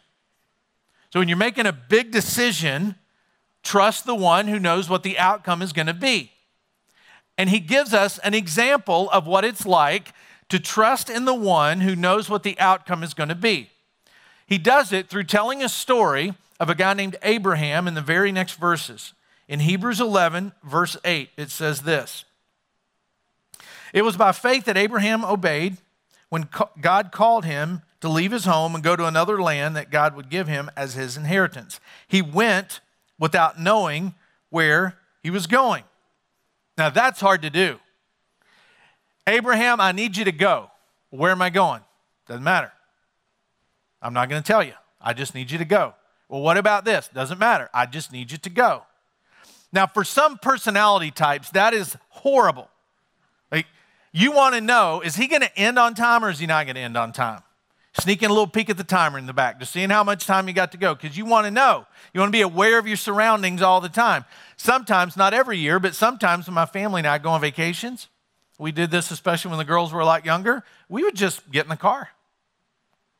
So 1.12 1.18
when 1.18 1.28
you're 1.28 1.36
making 1.36 1.66
a 1.66 1.72
big 1.72 2.10
decision, 2.10 2.96
trust 3.62 4.06
the 4.06 4.14
one 4.14 4.48
who 4.48 4.58
knows 4.58 4.88
what 4.88 5.02
the 5.02 5.18
outcome 5.18 5.62
is 5.62 5.72
going 5.72 5.86
to 5.86 5.94
be. 5.94 6.32
And 7.38 7.50
he 7.50 7.60
gives 7.60 7.94
us 7.94 8.18
an 8.18 8.34
example 8.34 9.08
of 9.10 9.26
what 9.26 9.44
it's 9.44 9.66
like 9.66 10.12
to 10.48 10.58
trust 10.58 11.08
in 11.08 11.24
the 11.24 11.34
one 11.34 11.80
who 11.80 11.96
knows 11.96 12.28
what 12.28 12.42
the 12.42 12.58
outcome 12.58 13.02
is 13.02 13.14
going 13.14 13.30
to 13.30 13.34
be. 13.34 13.70
He 14.46 14.58
does 14.58 14.92
it 14.92 15.08
through 15.08 15.24
telling 15.24 15.62
a 15.62 15.68
story 15.68 16.34
of 16.60 16.68
a 16.68 16.74
guy 16.74 16.92
named 16.94 17.16
Abraham 17.22 17.88
in 17.88 17.94
the 17.94 18.02
very 18.02 18.30
next 18.30 18.54
verses. 18.54 19.14
In 19.48 19.60
Hebrews 19.60 20.00
11, 20.00 20.52
verse 20.62 20.96
8, 21.04 21.30
it 21.36 21.50
says 21.50 21.82
this 21.82 22.24
It 23.92 24.02
was 24.02 24.16
by 24.16 24.32
faith 24.32 24.64
that 24.66 24.76
Abraham 24.76 25.24
obeyed 25.24 25.78
when 26.28 26.48
God 26.80 27.12
called 27.12 27.44
him 27.44 27.82
to 28.00 28.08
leave 28.08 28.32
his 28.32 28.44
home 28.44 28.74
and 28.74 28.84
go 28.84 28.96
to 28.96 29.06
another 29.06 29.40
land 29.40 29.74
that 29.76 29.90
God 29.90 30.14
would 30.16 30.28
give 30.28 30.48
him 30.48 30.70
as 30.76 30.94
his 30.94 31.16
inheritance. 31.16 31.80
He 32.06 32.20
went 32.20 32.80
without 33.22 33.56
knowing 33.56 34.12
where 34.50 34.98
he 35.22 35.30
was 35.30 35.46
going. 35.46 35.84
Now, 36.76 36.90
that's 36.90 37.20
hard 37.20 37.42
to 37.42 37.50
do. 37.50 37.78
Abraham, 39.28 39.80
I 39.80 39.92
need 39.92 40.16
you 40.16 40.24
to 40.24 40.32
go. 40.32 40.72
Where 41.10 41.30
am 41.30 41.40
I 41.40 41.48
going? 41.48 41.82
Doesn't 42.26 42.42
matter. 42.42 42.72
I'm 44.02 44.12
not 44.12 44.28
going 44.28 44.42
to 44.42 44.46
tell 44.46 44.64
you. 44.64 44.72
I 45.00 45.12
just 45.12 45.36
need 45.36 45.52
you 45.52 45.58
to 45.58 45.64
go. 45.64 45.94
Well, 46.28 46.40
what 46.40 46.56
about 46.56 46.84
this? 46.84 47.08
Doesn't 47.14 47.38
matter. 47.38 47.70
I 47.72 47.86
just 47.86 48.10
need 48.12 48.32
you 48.32 48.38
to 48.38 48.50
go. 48.50 48.82
Now, 49.72 49.86
for 49.86 50.02
some 50.02 50.36
personality 50.36 51.12
types, 51.12 51.50
that 51.50 51.74
is 51.74 51.96
horrible. 52.08 52.70
Like, 53.52 53.66
you 54.10 54.32
want 54.32 54.56
to 54.56 54.60
know 54.60 55.00
is 55.00 55.14
he 55.14 55.28
going 55.28 55.42
to 55.42 55.56
end 55.56 55.78
on 55.78 55.94
time 55.94 56.24
or 56.24 56.30
is 56.30 56.40
he 56.40 56.46
not 56.46 56.66
going 56.66 56.74
to 56.74 56.82
end 56.82 56.96
on 56.96 57.12
time? 57.12 57.42
Sneaking 58.00 58.30
a 58.30 58.32
little 58.32 58.46
peek 58.46 58.70
at 58.70 58.78
the 58.78 58.84
timer 58.84 59.18
in 59.18 59.26
the 59.26 59.34
back, 59.34 59.60
just 59.60 59.72
seeing 59.72 59.90
how 59.90 60.02
much 60.02 60.26
time 60.26 60.48
you 60.48 60.54
got 60.54 60.72
to 60.72 60.78
go, 60.78 60.94
because 60.94 61.18
you 61.18 61.26
want 61.26 61.44
to 61.44 61.50
know. 61.50 61.86
You 62.14 62.20
want 62.20 62.32
to 62.32 62.36
be 62.36 62.40
aware 62.40 62.78
of 62.78 62.86
your 62.86 62.96
surroundings 62.96 63.60
all 63.60 63.82
the 63.82 63.90
time. 63.90 64.24
Sometimes, 64.56 65.14
not 65.14 65.34
every 65.34 65.58
year, 65.58 65.78
but 65.78 65.94
sometimes 65.94 66.46
when 66.46 66.54
my 66.54 66.64
family 66.64 67.00
and 67.00 67.06
I 67.06 67.18
go 67.18 67.30
on 67.30 67.42
vacations, 67.42 68.08
we 68.58 68.72
did 68.72 68.90
this 68.90 69.10
especially 69.10 69.50
when 69.50 69.58
the 69.58 69.64
girls 69.64 69.92
were 69.92 70.00
a 70.00 70.06
lot 70.06 70.24
younger, 70.24 70.64
we 70.88 71.02
would 71.02 71.16
just 71.16 71.50
get 71.50 71.64
in 71.64 71.68
the 71.68 71.76
car 71.76 72.08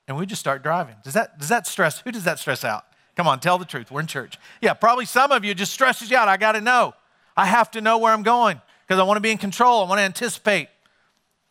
and 0.09 0.17
we 0.17 0.25
just 0.25 0.41
start 0.41 0.63
driving. 0.63 0.97
Does 1.05 1.15
that, 1.15 1.39
does 1.39 1.49
that 1.49 1.67
stress, 1.67 2.01
who 2.01 2.11
does 2.11 2.25
that 2.25 2.39
stress 2.39 2.65
out? 2.65 2.85
Come 3.17 3.27
on, 3.27 3.41
tell 3.41 3.59
the 3.59 3.65
truth. 3.65 3.91
We're 3.91 4.01
in 4.01 4.07
church. 4.07 4.39
Yeah, 4.63 4.73
probably 4.73 5.05
some 5.05 5.33
of 5.33 5.45
you 5.45 5.55
just 5.55 5.73
stresses 5.73 6.11
you 6.11 6.17
out. 6.17 6.29
I 6.29 6.39
got 6.39 6.53
to 6.53 6.61
know. 6.61 6.95
I 7.37 7.47
have 7.47 7.71
to 7.73 7.81
know 7.81 7.99
where 7.99 8.13
I'm 8.13 8.23
going 8.23 8.61
because 8.87 8.99
I 8.99 9.03
want 9.03 9.17
to 9.17 9.21
be 9.21 9.31
in 9.31 9.39
control. 9.39 9.85
I 9.85 9.89
want 9.89 9.99
to 9.99 10.05
anticipate. 10.05 10.69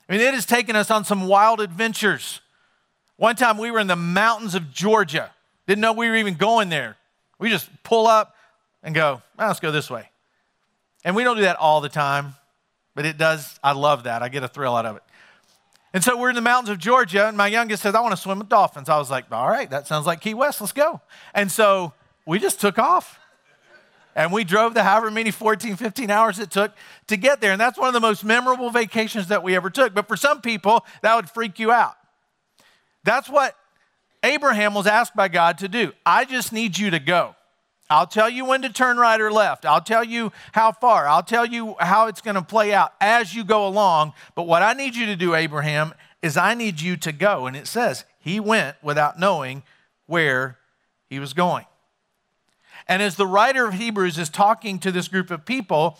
I 0.10 0.12
mean, 0.12 0.22
it 0.22 0.34
has 0.34 0.46
taken 0.46 0.76
us 0.76 0.90
on 0.90 1.06
some 1.06 1.28
wild 1.28 1.62
adventures. 1.62 2.42
One 3.22 3.36
time 3.36 3.60
we 3.60 3.70
were 3.70 3.78
in 3.78 3.86
the 3.86 3.96
mountains 3.96 4.56
of 4.56 4.74
Georgia. 4.74 5.30
Didn't 5.68 5.82
know 5.82 5.94
we 5.94 6.10
were 6.10 6.16
even 6.16 6.34
going 6.34 6.70
there. 6.70 6.98
We 7.38 7.52
just 7.52 7.70
pull 7.84 8.08
up 8.08 8.36
and 8.82 8.96
go, 8.96 9.22
well, 9.38 9.48
let's 9.48 9.60
go 9.60 9.72
this 9.72 9.92
way. 9.92 10.10
And 11.06 11.16
we 11.16 11.24
don't 11.24 11.36
do 11.36 11.44
that 11.44 11.58
all 11.58 11.82
the 11.82 11.90
time, 11.90 12.34
but 12.96 13.06
it 13.06 13.20
does. 13.20 13.60
I 13.64 13.74
love 13.74 14.06
that. 14.06 14.24
I 14.24 14.30
get 14.30 14.42
a 14.42 14.48
thrill 14.48 14.76
out 14.76 14.88
of 14.88 14.96
it. 14.96 15.04
And 15.94 16.04
so 16.04 16.18
we're 16.18 16.30
in 16.30 16.36
the 16.36 16.42
mountains 16.42 16.70
of 16.70 16.80
Georgia, 16.80 17.28
and 17.28 17.38
my 17.38 17.46
youngest 17.46 17.84
says, 17.84 17.94
I 17.94 18.02
want 18.02 18.16
to 18.16 18.20
swim 18.20 18.40
with 18.40 18.50
dolphins. 18.50 18.90
I 18.90 18.98
was 18.98 19.12
like, 19.12 19.26
all 19.32 19.48
right, 19.48 19.70
that 19.70 19.86
sounds 19.86 20.08
like 20.08 20.20
Key 20.20 20.34
West, 20.34 20.60
let's 20.60 20.74
go. 20.74 21.00
And 21.36 21.52
so 21.52 21.94
we 22.26 22.40
just 22.40 22.60
took 22.60 22.80
off. 22.80 23.20
And 24.16 24.34
we 24.34 24.44
drove 24.44 24.74
the 24.74 24.82
however 24.82 25.12
many 25.12 25.30
14, 25.30 25.76
15 25.76 26.10
hours 26.10 26.40
it 26.40 26.50
took 26.50 26.72
to 27.06 27.18
get 27.18 27.40
there. 27.40 27.52
And 27.52 27.62
that's 27.62 27.78
one 27.78 27.88
of 27.88 27.94
the 27.94 28.00
most 28.00 28.24
memorable 28.24 28.72
vacations 28.72 29.28
that 29.28 29.44
we 29.44 29.56
ever 29.56 29.70
took. 29.70 29.94
But 29.94 30.08
for 30.08 30.18
some 30.18 30.42
people, 30.42 30.84
that 31.04 31.16
would 31.16 31.30
freak 31.30 31.60
you 31.60 31.72
out. 31.72 31.98
That's 33.04 33.30
what 33.30 33.56
Abraham 34.24 34.74
was 34.74 34.88
asked 34.88 35.16
by 35.16 35.28
God 35.28 35.58
to 35.60 35.68
do. 35.68 35.94
I 36.06 36.26
just 36.26 36.54
need 36.54 36.78
you 36.78 36.92
to 36.92 37.00
go. 37.00 37.36
I'll 37.90 38.08
tell 38.08 38.30
you 38.30 38.46
when 38.46 38.62
to 38.62 38.70
turn 38.70 38.98
right 38.98 39.20
or 39.20 39.32
left. 39.32 39.66
I'll 39.66 39.82
tell 39.82 40.04
you 40.04 40.32
how 40.54 40.72
far. 40.72 41.08
I'll 41.08 41.24
tell 41.24 41.46
you 41.46 41.76
how 41.80 42.08
it's 42.08 42.22
going 42.22 42.36
to 42.36 42.42
play 42.42 42.74
out 42.74 42.94
as 43.02 43.36
you 43.36 43.44
go 43.44 43.68
along. 43.68 44.14
But 44.34 44.44
what 44.44 44.64
I 44.64 44.74
need 44.74 44.96
you 44.96 45.08
to 45.08 45.18
do, 45.18 45.36
Abraham, 45.36 45.94
is 46.22 46.38
I 46.38 46.54
need 46.54 46.80
you 46.80 46.96
to 46.98 47.12
go. 47.12 47.48
And 47.48 47.58
it 47.58 47.68
says, 47.68 48.06
he 48.18 48.40
went 48.40 48.78
without 48.82 49.20
knowing 49.20 49.64
where 50.06 50.58
he 51.10 51.20
was 51.20 51.34
going. 51.34 51.66
And 52.88 53.02
as 53.02 53.16
the 53.16 53.28
writer 53.28 53.66
of 53.66 53.74
Hebrews 53.74 54.18
is 54.18 54.30
talking 54.30 54.80
to 54.80 54.92
this 54.92 55.08
group 55.08 55.30
of 55.30 55.46
people, 55.46 55.98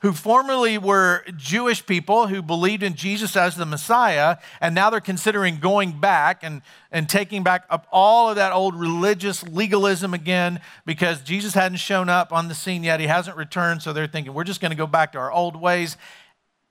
who 0.00 0.12
formerly 0.12 0.78
were 0.78 1.24
Jewish 1.36 1.84
people 1.84 2.28
who 2.28 2.40
believed 2.40 2.82
in 2.82 2.94
Jesus 2.94 3.36
as 3.36 3.56
the 3.56 3.66
Messiah, 3.66 4.36
and 4.60 4.74
now 4.74 4.90
they're 4.90 5.00
considering 5.00 5.58
going 5.58 5.98
back 5.98 6.42
and, 6.42 6.62
and 6.92 7.08
taking 7.08 7.42
back 7.42 7.64
up 7.68 7.86
all 7.90 8.30
of 8.30 8.36
that 8.36 8.52
old 8.52 8.74
religious 8.74 9.42
legalism 9.42 10.14
again 10.14 10.60
because 10.86 11.20
Jesus 11.22 11.54
hadn't 11.54 11.78
shown 11.78 12.08
up 12.08 12.32
on 12.32 12.48
the 12.48 12.54
scene 12.54 12.84
yet. 12.84 13.00
He 13.00 13.06
hasn't 13.06 13.36
returned, 13.36 13.82
so 13.82 13.92
they're 13.92 14.06
thinking, 14.06 14.34
we're 14.34 14.44
just 14.44 14.60
going 14.60 14.70
to 14.70 14.76
go 14.76 14.86
back 14.86 15.12
to 15.12 15.18
our 15.18 15.32
old 15.32 15.56
ways. 15.56 15.96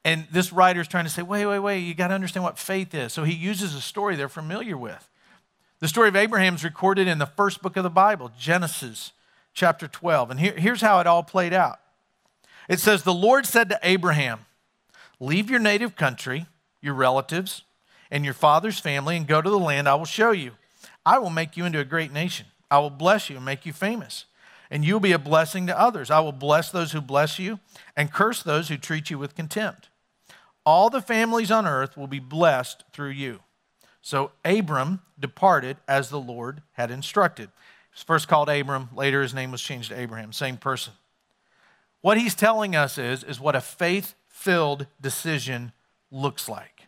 And 0.05 0.25
this 0.31 0.53
writer 0.53 0.79
is 0.79 0.87
trying 0.87 1.03
to 1.03 1.11
say, 1.11 1.21
wait, 1.21 1.45
wait, 1.45 1.59
wait, 1.59 1.79
you 1.79 1.93
got 1.93 2.07
to 2.07 2.13
understand 2.13 2.43
what 2.43 2.57
faith 2.57 2.93
is. 2.93 3.11
So 3.11 3.25
he 3.25 3.33
uses 3.33 3.75
a 3.75 3.81
story 3.81 4.15
they're 4.15 4.29
familiar 4.29 4.77
with. 4.77 5.09
The 5.79 5.87
story 5.87 6.07
of 6.07 6.15
Abraham 6.15 6.55
is 6.55 6.63
recorded 6.63 7.07
in 7.07 7.19
the 7.19 7.25
first 7.25 7.61
book 7.61 7.75
of 7.75 7.83
the 7.83 7.89
Bible, 7.89 8.31
Genesis 8.39 9.11
chapter 9.53 9.87
12. 9.87 10.31
And 10.31 10.39
here, 10.39 10.53
here's 10.53 10.81
how 10.81 10.99
it 10.99 11.07
all 11.07 11.23
played 11.23 11.53
out. 11.53 11.79
It 12.67 12.79
says, 12.79 13.03
The 13.03 13.13
Lord 13.13 13.45
said 13.45 13.69
to 13.69 13.79
Abraham, 13.83 14.45
Leave 15.19 15.49
your 15.49 15.59
native 15.59 15.95
country, 15.95 16.45
your 16.81 16.93
relatives, 16.93 17.63
and 18.11 18.23
your 18.23 18.33
father's 18.33 18.79
family, 18.79 19.17
and 19.17 19.27
go 19.27 19.41
to 19.41 19.49
the 19.49 19.59
land 19.59 19.87
I 19.87 19.95
will 19.95 20.05
show 20.05 20.31
you. 20.31 20.51
I 21.05 21.19
will 21.19 21.29
make 21.29 21.57
you 21.57 21.65
into 21.65 21.79
a 21.79 21.85
great 21.85 22.11
nation. 22.11 22.47
I 22.69 22.79
will 22.79 22.89
bless 22.89 23.29
you 23.29 23.37
and 23.37 23.45
make 23.45 23.65
you 23.65 23.73
famous, 23.73 24.25
and 24.69 24.83
you'll 24.83 24.99
be 24.99 25.13
a 25.13 25.19
blessing 25.19 25.67
to 25.67 25.79
others. 25.79 26.11
I 26.11 26.19
will 26.19 26.33
bless 26.33 26.69
those 26.69 26.91
who 26.91 27.01
bless 27.01 27.39
you, 27.39 27.59
and 27.95 28.11
curse 28.11 28.43
those 28.43 28.67
who 28.67 28.77
treat 28.77 29.09
you 29.09 29.17
with 29.17 29.35
contempt. 29.35 29.89
All 30.65 30.89
the 30.89 31.01
families 31.01 31.49
on 31.49 31.65
earth 31.65 31.95
will 31.95 32.07
be 32.07 32.19
blessed 32.19 32.83
through 32.91 33.11
you. 33.11 33.39
So 34.01 34.31
Abram 34.43 35.01
departed 35.19 35.77
as 35.87 36.09
the 36.09 36.19
Lord 36.19 36.61
had 36.73 36.91
instructed. 36.91 37.45
He 37.45 37.95
was 37.95 38.03
first 38.03 38.27
called 38.27 38.49
Abram, 38.49 38.89
later 38.93 39.21
his 39.21 39.33
name 39.33 39.51
was 39.51 39.61
changed 39.61 39.89
to 39.89 39.99
Abraham, 39.99 40.33
same 40.33 40.57
person. 40.57 40.93
What 42.07 42.17
he's 42.17 42.35
telling 42.35 42.73
us 42.73 42.97
is, 42.97 43.21
is 43.25 43.37
what 43.37 43.53
a 43.53 43.59
faith 43.59 44.15
filled 44.29 44.87
decision 45.01 45.73
looks 46.09 46.47
like. 46.47 46.87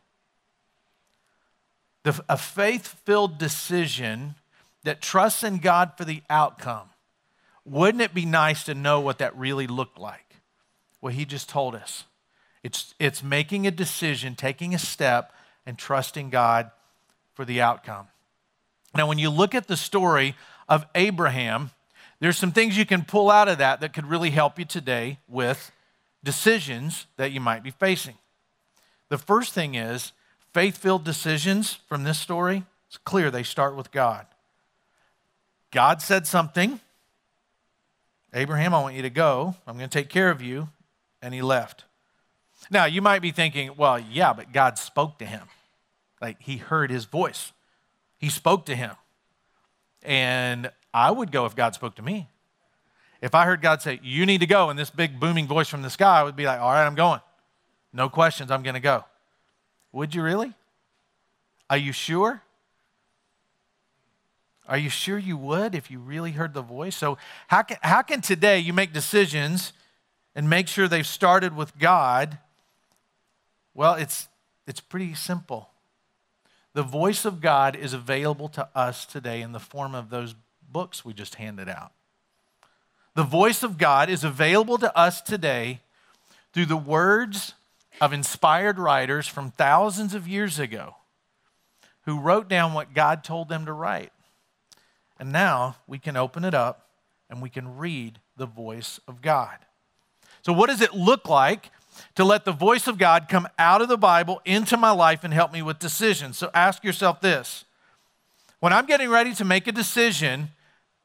The, 2.03 2.23
a 2.29 2.38
faith 2.38 2.88
filled 3.03 3.38
decision 3.38 4.35
that 4.85 5.01
trusts 5.01 5.43
in 5.43 5.57
God 5.57 5.91
for 5.97 6.05
the 6.05 6.23
outcome. 6.29 6.91
Wouldn't 7.65 8.01
it 8.01 8.13
be 8.13 8.23
nice 8.23 8.63
to 8.63 8.73
know 8.73 9.01
what 9.01 9.17
that 9.17 9.35
really 9.35 9.67
looked 9.67 9.99
like? 9.99 10.38
Well, 11.01 11.13
he 11.13 11.25
just 11.25 11.49
told 11.49 11.75
us. 11.75 12.05
It's, 12.63 12.95
it's 12.97 13.21
making 13.21 13.67
a 13.67 13.71
decision, 13.71 14.35
taking 14.35 14.73
a 14.73 14.79
step, 14.79 15.33
and 15.65 15.77
trusting 15.77 16.29
God 16.29 16.71
for 17.33 17.43
the 17.43 17.59
outcome. 17.59 18.07
Now, 18.95 19.05
when 19.05 19.17
you 19.17 19.29
look 19.29 19.53
at 19.53 19.67
the 19.67 19.75
story 19.75 20.35
of 20.69 20.85
Abraham, 20.95 21.71
there's 22.19 22.38
some 22.38 22.51
things 22.51 22.77
you 22.77 22.85
can 22.85 23.03
pull 23.03 23.29
out 23.29 23.47
of 23.47 23.57
that 23.59 23.79
that 23.81 23.93
could 23.93 24.05
really 24.05 24.31
help 24.31 24.59
you 24.59 24.65
today 24.65 25.19
with 25.27 25.71
decisions 26.23 27.07
that 27.17 27.31
you 27.31 27.39
might 27.39 27.63
be 27.63 27.71
facing. 27.71 28.15
The 29.07 29.17
first 29.17 29.53
thing 29.53 29.75
is 29.75 30.11
faith 30.53 30.77
filled 30.77 31.03
decisions 31.03 31.79
from 31.88 32.03
this 32.03 32.19
story. 32.19 32.63
It's 32.88 32.97
clear 32.97 33.31
they 33.31 33.43
start 33.43 33.75
with 33.75 33.91
God. 33.91 34.25
God 35.71 36.01
said 36.01 36.27
something. 36.27 36.79
Abraham, 38.33 38.73
I 38.73 38.81
want 38.81 38.95
you 38.95 39.01
to 39.03 39.09
go. 39.09 39.55
I'm 39.65 39.77
going 39.77 39.89
to 39.89 39.97
take 39.97 40.09
care 40.09 40.29
of 40.29 40.41
you. 40.41 40.69
And 41.21 41.33
he 41.33 41.41
left. 41.41 41.85
Now, 42.71 42.85
you 42.85 43.01
might 43.01 43.21
be 43.21 43.31
thinking, 43.31 43.71
well, 43.77 43.99
yeah, 43.99 44.33
but 44.33 44.51
God 44.51 44.77
spoke 44.77 45.17
to 45.19 45.25
him. 45.25 45.43
Like 46.21 46.41
he 46.41 46.57
heard 46.57 46.91
his 46.91 47.05
voice, 47.05 47.53
he 48.17 48.29
spoke 48.29 48.65
to 48.65 48.75
him. 48.75 48.91
And 50.01 50.71
I 50.93 51.12
would 51.12 51.31
go 51.31 51.46
if 51.46 51.55
God 51.55 51.75
spoke 51.75 51.96
to 51.96 52.01
me. 52.01 52.29
If 53.22 53.36
I 53.36 53.46
heard 53.46 53.62
God 53.62 53.81
say, 53.81 54.00
You 54.01 54.25
need 54.25 54.39
to 54.39 54.48
go, 54.48 54.69
and 54.69 54.79
this 54.79 54.89
big 54.89 55.19
booming 55.19 55.48
voice 55.48 55.67
from 55.67 55.81
the 55.81 55.89
sky, 55.89 56.19
I 56.19 56.24
would 56.24 56.36
be 56.36 56.46
like, 56.46 56.60
All 56.60 56.72
right, 56.72 56.86
I'm 56.86 56.96
going. 56.96 57.22
No 57.91 58.10
questions, 58.10 58.51
I'm 58.51 58.63
going 58.63 58.75
to 58.75 58.79
go. 58.79 59.03
Would 59.91 60.13
you 60.13 60.22
really? 60.22 60.53
Are 61.69 61.77
you 61.77 61.91
sure? 61.91 62.41
Are 64.67 64.77
you 64.77 64.89
sure 64.89 65.17
you 65.17 65.36
would 65.36 65.74
if 65.74 65.89
you 65.89 66.00
really 66.00 66.31
heard 66.31 66.53
the 66.53 66.62
voice? 66.62 66.96
So, 66.96 67.17
how 67.48 67.63
can, 67.63 67.77
how 67.81 68.03
can 68.03 68.22
today 68.22 68.60
you 68.60 68.72
make 68.72 68.93
decisions 68.93 69.74
and 70.36 70.48
make 70.48 70.67
sure 70.67 70.88
they've 70.88 71.05
started 71.05 71.55
with 71.55 71.77
God? 71.79 72.38
Well, 73.74 73.96
it's, 73.96 74.27
it's 74.67 74.79
pretty 74.79 75.15
simple. 75.15 75.69
The 76.74 76.84
voice 76.84 77.25
of 77.25 77.41
God 77.41 77.75
is 77.75 77.93
available 77.93 78.48
to 78.50 78.69
us 78.75 79.05
today 79.05 79.41
in 79.41 79.53
the 79.53 79.60
form 79.60 79.96
of 79.96 80.12
those 80.12 80.36
books 80.71 81.03
we 81.03 81.13
just 81.13 81.35
handed 81.35 81.69
out. 81.69 81.91
The 83.15 83.23
voice 83.23 83.63
of 83.63 83.77
God 83.77 84.09
is 84.09 84.23
available 84.23 84.77
to 84.77 84.95
us 84.97 85.21
today 85.21 85.81
through 86.53 86.67
the 86.67 86.77
words 86.77 87.53
of 87.99 88.13
inspired 88.13 88.79
writers 88.79 89.27
from 89.27 89.51
thousands 89.51 90.13
of 90.13 90.27
years 90.27 90.59
ago 90.59 90.95
who 92.05 92.19
wrote 92.19 92.47
down 92.47 92.73
what 92.73 92.93
God 92.93 93.23
told 93.23 93.49
them 93.49 93.65
to 93.65 93.73
write. 93.73 94.11
And 95.19 95.31
now 95.31 95.75
we 95.85 95.99
can 95.99 96.15
open 96.15 96.45
it 96.45 96.53
up 96.53 96.88
and 97.29 97.41
we 97.41 97.49
can 97.49 97.77
read 97.77 98.19
the 98.38 98.45
voice 98.45 98.99
of 99.07 99.21
God. 99.21 99.57
So, 100.41 100.53
what 100.53 100.69
does 100.69 100.81
it 100.81 100.93
look 100.93 101.27
like 101.27 101.71
to 102.15 102.23
let 102.23 102.45
the 102.45 102.53
voice 102.53 102.88
of 102.88 102.97
God 102.97 103.27
come 103.27 103.47
out 103.59 103.81
of 103.81 103.89
the 103.89 103.97
Bible 103.97 104.41
into 104.45 104.77
my 104.77 104.91
life 104.91 105.23
and 105.23 105.33
help 105.33 105.51
me 105.51 105.61
with 105.61 105.79
decisions? 105.79 106.38
So, 106.38 106.49
ask 106.53 106.83
yourself 106.83 107.19
this 107.19 107.65
when 108.59 108.73
I'm 108.73 108.85
getting 108.85 109.09
ready 109.09 109.33
to 109.35 109.45
make 109.45 109.67
a 109.67 109.71
decision, 109.71 110.49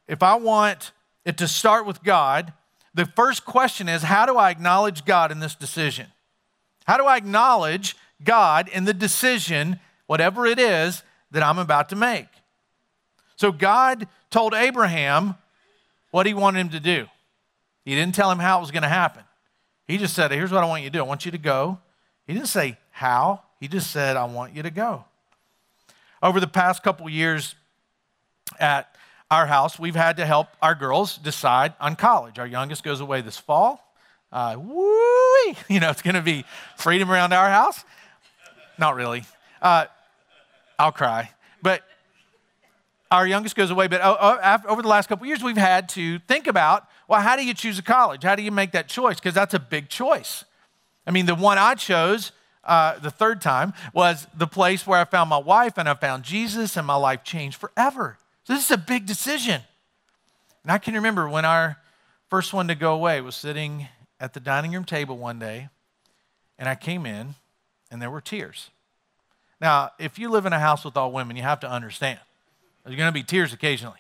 if 0.09 0.23
I 0.23 0.35
want 0.37 0.93
it 1.25 1.39
to 1.39 1.49
start 1.49 1.87
with 1.87 2.03
God, 2.03 2.53
the 2.95 3.07
first 3.07 3.45
question 3.45 3.89
is 3.89 4.03
how 4.03 4.27
do 4.27 4.37
I 4.37 4.51
acknowledge 4.51 5.05
God 5.05 5.33
in 5.33 5.41
this 5.41 5.55
decision? 5.55 6.07
How 6.85 6.97
do 6.97 7.05
I 7.05 7.17
acknowledge 7.17 7.97
God 8.23 8.69
in 8.69 8.85
the 8.85 8.95
decision, 8.95 9.81
whatever 10.07 10.47
it 10.47 10.59
is, 10.59 11.03
that 11.31 11.43
I'm 11.43 11.59
about 11.59 11.89
to 11.89 11.97
make? 11.97 12.29
So 13.37 13.51
God 13.51 14.07
told 14.31 14.55
Abraham 14.55 15.35
what 16.11 16.27
he 16.27 16.35
wanted 16.35 16.61
him 16.61 16.69
to 16.71 16.81
do. 16.81 17.07
He 17.85 17.95
didn't 17.95 18.15
tell 18.15 18.31
him 18.31 18.39
how 18.39 18.59
it 18.59 18.61
was 18.61 18.71
going 18.71 18.83
to 18.83 18.89
happen. 18.89 19.25
He 19.87 19.99
just 19.99 20.15
said, 20.15 20.31
Here's 20.31 20.53
what 20.53 20.63
I 20.63 20.67
want 20.67 20.83
you 20.83 20.91
to 20.91 20.93
do. 20.93 21.01
I 21.01 21.07
want 21.07 21.25
you 21.25 21.33
to 21.33 21.39
go. 21.39 21.79
He 22.27 22.33
didn't 22.33 22.49
say 22.49 22.79
how, 22.91 23.43
he 23.61 23.69
just 23.69 23.91
said, 23.91 24.17
I 24.17 24.25
want 24.25 24.55
you 24.55 24.63
to 24.63 24.71
go. 24.71 25.05
Over 26.23 26.41
the 26.41 26.47
past 26.47 26.83
couple 26.83 27.09
years 27.09 27.55
at 28.59 28.94
our 29.31 29.47
house, 29.47 29.79
we've 29.79 29.95
had 29.95 30.17
to 30.19 30.27
help 30.27 30.49
our 30.63 30.75
girls 30.75 31.17
decide 31.17 31.75
on 31.81 31.97
college. 31.97 32.39
Our 32.39 32.47
youngest 32.47 32.85
goes 32.85 33.01
away 33.01 33.21
this 33.21 33.39
fall. 33.39 33.81
Uh, 34.33 34.57
woo 34.59 35.55
You 35.69 35.81
know, 35.81 35.91
it's 35.91 36.03
going 36.03 36.15
to 36.15 36.23
be 36.23 36.45
freedom 36.77 37.11
around 37.11 37.33
our 37.33 37.49
house. 37.49 37.85
Not 38.79 38.95
really. 38.95 39.25
Uh, 39.63 39.87
I'll 40.79 40.93
cry. 40.93 41.31
But 41.63 41.83
our 43.11 43.27
youngest 43.27 43.57
goes 43.57 43.71
away. 43.71 43.87
But 43.87 44.03
over 44.03 44.83
the 44.83 44.89
last 44.89 45.09
couple 45.09 45.27
years, 45.27 45.43
we've 45.43 45.57
had 45.57 45.89
to 45.91 46.19
think 46.21 46.47
about 46.47 46.89
well, 47.07 47.21
how 47.21 47.37
do 47.37 47.45
you 47.45 47.53
choose 47.53 47.79
a 47.79 47.83
college? 47.83 48.23
How 48.23 48.35
do 48.35 48.43
you 48.43 48.51
make 48.51 48.73
that 48.73 48.89
choice? 48.89 49.17
Because 49.17 49.35
that's 49.35 49.55
a 49.55 49.59
big 49.59 49.89
choice. 49.89 50.45
I 51.07 51.11
mean, 51.11 51.27
the 51.27 51.35
one 51.35 51.59
I 51.59 51.75
chose 51.75 52.33
uh, 52.65 52.99
the 52.99 53.11
third 53.11 53.43
time 53.43 53.75
was 53.93 54.27
the 54.35 54.47
place 54.47 54.87
where 54.87 54.99
I 54.99 55.05
found 55.05 55.29
my 55.29 55.39
wife 55.39 55.77
and 55.77 55.89
I 55.89 55.95
found 55.95 56.25
Jesus 56.25 56.77
and 56.77 56.87
my 56.87 56.95
life 56.95 57.23
changed 57.23 57.59
forever. 57.59 58.17
So 58.45 58.53
this 58.53 58.65
is 58.65 58.71
a 58.71 58.79
big 58.79 59.07
decision. 59.07 59.63
And 60.63 60.73
I 60.73 60.79
can 60.79 60.95
remember 60.95 61.29
when 61.29 61.45
our 61.45 61.79
first 62.29 62.53
one 62.53 62.69
to 62.69 62.75
go 62.75 62.95
away 62.95 63.21
was 63.21 63.35
sitting 63.35 63.89
at 64.21 64.35
the 64.35 64.41
dining 64.41 64.73
room 64.73 64.85
table 64.85 65.17
one 65.17 65.39
day 65.39 65.69
and 66.59 66.69
I 66.69 66.75
came 66.75 67.07
in 67.07 67.35
and 67.91 68.01
there 68.01 68.11
were 68.11 68.21
tears. 68.21 68.71
Now, 69.61 69.93
if 69.99 70.19
you 70.19 70.29
live 70.29 70.47
in 70.47 70.53
a 70.53 70.59
house 70.59 70.85
with 70.85 70.97
all 70.97 71.11
women, 71.11 71.37
you 71.37 71.43
have 71.43 71.61
to 71.61 71.71
understand 71.71 72.19
there's 72.85 72.97
going 72.97 73.09
to 73.09 73.13
be 73.13 73.23
tears 73.23 73.53
occasionally. 73.53 73.99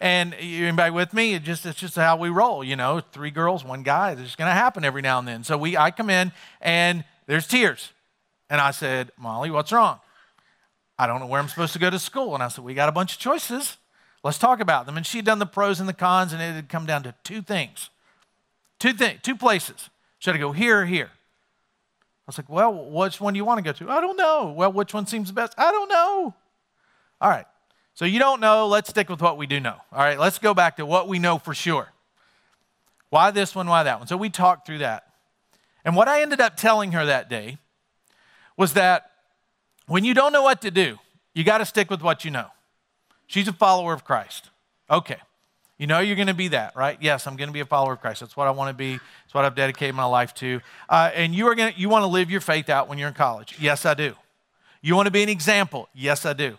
And 0.00 0.34
anybody 0.34 0.90
with 0.90 1.14
me? 1.14 1.34
It 1.34 1.44
just 1.44 1.64
it's 1.64 1.78
just 1.78 1.94
how 1.94 2.16
we 2.16 2.28
roll, 2.28 2.62
you 2.64 2.76
know. 2.76 3.00
Three 3.00 3.30
girls, 3.30 3.64
one 3.64 3.82
guy. 3.82 4.10
It's 4.10 4.20
just 4.20 4.36
going 4.36 4.48
to 4.50 4.54
happen 4.54 4.84
every 4.84 5.02
now 5.02 5.18
and 5.18 5.26
then. 5.26 5.44
So 5.44 5.56
we, 5.56 5.76
I 5.76 5.90
come 5.90 6.10
in 6.10 6.32
and 6.60 7.04
there's 7.26 7.46
tears, 7.46 7.92
and 8.50 8.60
I 8.60 8.72
said, 8.72 9.10
Molly, 9.16 9.50
what's 9.50 9.72
wrong? 9.72 10.00
I 10.98 11.06
don't 11.06 11.20
know 11.20 11.26
where 11.26 11.40
I'm 11.40 11.48
supposed 11.48 11.72
to 11.74 11.78
go 11.78 11.90
to 11.90 11.98
school. 11.98 12.34
And 12.34 12.42
I 12.42 12.48
said, 12.48 12.64
we 12.64 12.74
got 12.74 12.88
a 12.88 12.92
bunch 12.92 13.14
of 13.14 13.18
choices. 13.18 13.76
Let's 14.24 14.38
talk 14.38 14.60
about 14.60 14.86
them. 14.86 14.96
And 14.96 15.06
she'd 15.06 15.24
done 15.24 15.38
the 15.38 15.46
pros 15.46 15.78
and 15.78 15.88
the 15.88 15.92
cons, 15.92 16.32
and 16.32 16.42
it 16.42 16.54
had 16.54 16.68
come 16.68 16.86
down 16.86 17.02
to 17.04 17.14
two 17.22 17.42
things, 17.42 17.90
two 18.78 18.92
things, 18.92 19.20
two 19.22 19.36
places. 19.36 19.90
Should 20.18 20.34
I 20.34 20.38
go 20.38 20.52
here 20.52 20.80
or 20.80 20.86
here? 20.86 21.10
I 21.12 22.26
was 22.26 22.38
like, 22.38 22.48
well, 22.48 22.72
which 22.90 23.20
one 23.20 23.34
do 23.34 23.36
you 23.36 23.44
want 23.44 23.58
to 23.58 23.62
go 23.62 23.72
to? 23.72 23.90
I 23.90 24.00
don't 24.00 24.16
know. 24.16 24.52
Well, 24.56 24.72
which 24.72 24.92
one 24.92 25.06
seems 25.06 25.28
the 25.28 25.34
best? 25.34 25.54
I 25.56 25.70
don't 25.70 25.88
know. 25.88 26.34
All 27.20 27.30
right. 27.30 27.46
So 27.96 28.04
you 28.04 28.18
don't 28.18 28.40
know, 28.40 28.66
let's 28.66 28.90
stick 28.90 29.08
with 29.08 29.22
what 29.22 29.38
we 29.38 29.46
do 29.46 29.58
know. 29.58 29.76
All 29.90 30.00
right, 30.00 30.18
let's 30.18 30.38
go 30.38 30.52
back 30.52 30.76
to 30.76 30.84
what 30.84 31.08
we 31.08 31.18
know 31.18 31.38
for 31.38 31.54
sure. 31.54 31.88
Why 33.08 33.30
this 33.30 33.54
one, 33.54 33.68
why 33.68 33.84
that 33.84 33.98
one? 33.98 34.06
So 34.06 34.18
we 34.18 34.28
talked 34.28 34.66
through 34.66 34.78
that. 34.78 35.06
And 35.82 35.96
what 35.96 36.06
I 36.06 36.20
ended 36.20 36.40
up 36.40 36.56
telling 36.58 36.92
her 36.92 37.06
that 37.06 37.30
day 37.30 37.56
was 38.54 38.74
that 38.74 39.12
when 39.86 40.04
you 40.04 40.14
don't 40.14 40.32
know 40.32 40.42
what 40.42 40.62
to 40.62 40.70
do, 40.70 40.98
you 41.34 41.44
got 41.44 41.58
to 41.58 41.66
stick 41.66 41.90
with 41.90 42.02
what 42.02 42.24
you 42.24 42.30
know. 42.30 42.46
She's 43.26 43.48
a 43.48 43.52
follower 43.52 43.92
of 43.92 44.04
Christ. 44.04 44.50
Okay. 44.90 45.16
You 45.78 45.86
know 45.86 45.98
you're 46.00 46.16
going 46.16 46.28
to 46.28 46.34
be 46.34 46.48
that, 46.48 46.74
right? 46.74 46.96
Yes, 47.00 47.26
I'm 47.26 47.36
going 47.36 47.48
to 47.48 47.52
be 47.52 47.60
a 47.60 47.66
follower 47.66 47.92
of 47.92 48.00
Christ. 48.00 48.20
That's 48.20 48.36
what 48.36 48.46
I 48.46 48.50
want 48.50 48.70
to 48.70 48.74
be. 48.74 48.92
That's 48.92 49.34
what 49.34 49.44
I've 49.44 49.54
dedicated 49.54 49.94
my 49.94 50.04
life 50.04 50.32
to. 50.36 50.60
Uh, 50.88 51.10
and 51.14 51.34
you 51.34 51.46
are 51.48 51.54
going 51.54 51.72
to, 51.72 51.78
you 51.78 51.88
want 51.88 52.02
to 52.02 52.06
live 52.06 52.30
your 52.30 52.40
faith 52.40 52.70
out 52.70 52.88
when 52.88 52.96
you're 52.96 53.08
in 53.08 53.14
college. 53.14 53.56
Yes, 53.60 53.84
I 53.84 53.94
do. 53.94 54.14
You 54.80 54.96
want 54.96 55.06
to 55.06 55.12
be 55.12 55.22
an 55.22 55.28
example. 55.28 55.88
Yes, 55.94 56.24
I 56.24 56.32
do. 56.32 56.56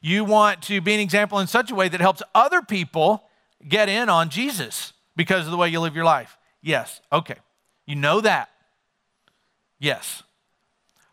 You 0.00 0.24
want 0.24 0.62
to 0.62 0.80
be 0.80 0.94
an 0.94 1.00
example 1.00 1.40
in 1.40 1.48
such 1.48 1.70
a 1.70 1.74
way 1.74 1.88
that 1.88 2.00
helps 2.00 2.22
other 2.34 2.62
people 2.62 3.24
get 3.66 3.88
in 3.88 4.08
on 4.08 4.28
Jesus 4.28 4.92
because 5.16 5.46
of 5.46 5.50
the 5.50 5.56
way 5.56 5.68
you 5.68 5.80
live 5.80 5.96
your 5.96 6.04
life. 6.04 6.36
Yes. 6.62 7.00
Okay. 7.12 7.36
You 7.86 7.96
know 7.96 8.20
that. 8.20 8.50
Yes. 9.80 10.22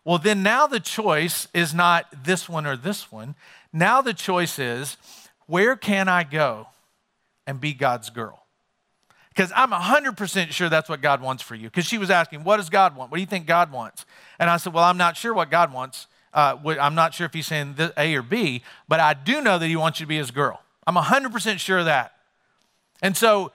Well, 0.05 0.19
then 0.19 0.43
now 0.43 0.67
the 0.67 0.79
choice 0.79 1.47
is 1.53 1.73
not 1.73 2.23
this 2.23 2.47
one 2.47 2.67
or 2.67 2.77
this 2.77 3.11
one. 3.11 3.35
Now 3.73 4.01
the 4.01 4.13
choice 4.13 4.59
is 4.59 4.97
where 5.47 5.75
can 5.75 6.07
I 6.07 6.23
go 6.23 6.67
and 7.47 7.59
be 7.59 7.73
God's 7.73 8.11
girl? 8.11 8.45
Because 9.29 9.51
I'm 9.53 9.71
100% 9.71 10.51
sure 10.51 10.69
that's 10.69 10.87
what 10.87 11.01
God 11.01 11.21
wants 11.21 11.43
for 11.43 11.55
you. 11.55 11.67
Because 11.67 11.85
she 11.85 11.97
was 11.97 12.09
asking, 12.09 12.43
What 12.43 12.57
does 12.57 12.69
God 12.69 12.95
want? 12.95 13.11
What 13.11 13.17
do 13.17 13.21
you 13.21 13.27
think 13.27 13.47
God 13.47 13.71
wants? 13.71 14.05
And 14.39 14.49
I 14.49 14.57
said, 14.57 14.73
Well, 14.73 14.83
I'm 14.83 14.97
not 14.97 15.17
sure 15.17 15.33
what 15.33 15.51
God 15.51 15.73
wants. 15.73 16.07
Uh, 16.33 16.57
I'm 16.79 16.95
not 16.95 17.13
sure 17.13 17.25
if 17.25 17.33
he's 17.33 17.47
saying 17.47 17.75
A 17.97 18.15
or 18.15 18.21
B, 18.21 18.61
but 18.87 18.99
I 18.99 19.13
do 19.13 19.41
know 19.41 19.57
that 19.57 19.67
he 19.67 19.75
wants 19.75 19.99
you 19.99 20.05
to 20.05 20.07
be 20.07 20.17
his 20.17 20.31
girl. 20.31 20.61
I'm 20.85 20.95
100% 20.95 21.59
sure 21.59 21.79
of 21.79 21.85
that. 21.85 22.13
And 23.01 23.15
so, 23.15 23.51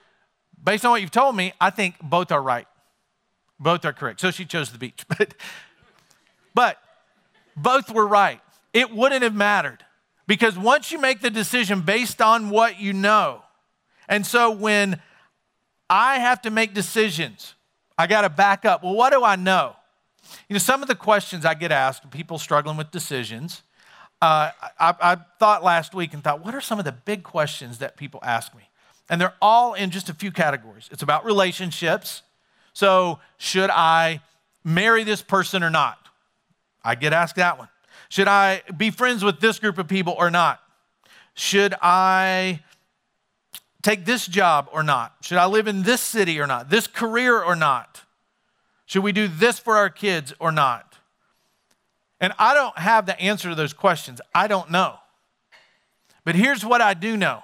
based 0.62 0.84
on 0.84 0.90
what 0.90 1.00
you've 1.00 1.10
told 1.10 1.36
me, 1.36 1.52
I 1.60 1.70
think 1.70 1.96
both 2.02 2.32
are 2.32 2.42
right. 2.42 2.66
Both 3.58 3.84
are 3.84 3.92
correct. 3.92 4.20
So 4.20 4.30
she 4.30 4.44
chose 4.44 4.72
the 4.72 4.78
beach. 4.78 5.04
But, 5.18 5.34
but 6.54 6.78
both 7.56 7.90
were 7.90 8.06
right. 8.06 8.40
It 8.72 8.94
wouldn't 8.94 9.22
have 9.22 9.34
mattered 9.34 9.84
because 10.26 10.58
once 10.58 10.92
you 10.92 11.00
make 11.00 11.20
the 11.20 11.30
decision 11.30 11.80
based 11.82 12.22
on 12.22 12.50
what 12.50 12.78
you 12.78 12.92
know, 12.92 13.42
and 14.08 14.24
so 14.24 14.50
when 14.50 15.00
I 15.88 16.18
have 16.18 16.42
to 16.42 16.50
make 16.50 16.72
decisions, 16.74 17.54
I 17.98 18.06
got 18.06 18.22
to 18.22 18.28
back 18.28 18.64
up. 18.64 18.82
Well, 18.82 18.94
what 18.94 19.12
do 19.12 19.24
I 19.24 19.36
know? 19.36 19.76
You 20.48 20.54
know, 20.54 20.58
some 20.58 20.82
of 20.82 20.88
the 20.88 20.94
questions 20.94 21.44
I 21.44 21.54
get 21.54 21.72
asked, 21.72 22.10
people 22.10 22.38
struggling 22.38 22.76
with 22.76 22.90
decisions, 22.90 23.62
uh, 24.22 24.50
I, 24.78 24.94
I 25.00 25.16
thought 25.38 25.64
last 25.64 25.94
week 25.94 26.14
and 26.14 26.22
thought, 26.22 26.44
what 26.44 26.54
are 26.54 26.60
some 26.60 26.78
of 26.78 26.84
the 26.84 26.92
big 26.92 27.22
questions 27.22 27.78
that 27.78 27.96
people 27.96 28.20
ask 28.22 28.54
me? 28.54 28.68
And 29.08 29.20
they're 29.20 29.34
all 29.40 29.74
in 29.74 29.90
just 29.90 30.08
a 30.08 30.14
few 30.14 30.30
categories. 30.30 30.88
It's 30.92 31.02
about 31.02 31.24
relationships. 31.24 32.22
So, 32.72 33.18
should 33.38 33.70
I 33.70 34.20
marry 34.62 35.02
this 35.02 35.22
person 35.22 35.62
or 35.62 35.70
not? 35.70 35.98
I 36.84 36.94
get 36.94 37.12
asked 37.12 37.36
that 37.36 37.58
one. 37.58 37.68
Should 38.08 38.28
I 38.28 38.62
be 38.76 38.90
friends 38.90 39.22
with 39.22 39.40
this 39.40 39.58
group 39.58 39.78
of 39.78 39.86
people 39.88 40.14
or 40.18 40.30
not? 40.30 40.60
Should 41.34 41.74
I 41.80 42.60
take 43.82 44.04
this 44.04 44.26
job 44.26 44.68
or 44.72 44.82
not? 44.82 45.14
Should 45.22 45.38
I 45.38 45.46
live 45.46 45.68
in 45.68 45.82
this 45.82 46.00
city 46.00 46.40
or 46.40 46.46
not? 46.46 46.70
This 46.70 46.86
career 46.86 47.40
or 47.40 47.56
not? 47.56 48.02
Should 48.86 49.04
we 49.04 49.12
do 49.12 49.28
this 49.28 49.58
for 49.58 49.76
our 49.76 49.88
kids 49.88 50.34
or 50.38 50.50
not? 50.50 50.98
And 52.20 52.32
I 52.38 52.54
don't 52.54 52.76
have 52.76 53.06
the 53.06 53.18
answer 53.20 53.48
to 53.48 53.54
those 53.54 53.72
questions. 53.72 54.20
I 54.34 54.46
don't 54.46 54.70
know. 54.70 54.96
But 56.24 56.34
here's 56.34 56.64
what 56.64 56.82
I 56.82 56.94
do 56.94 57.16
know 57.16 57.42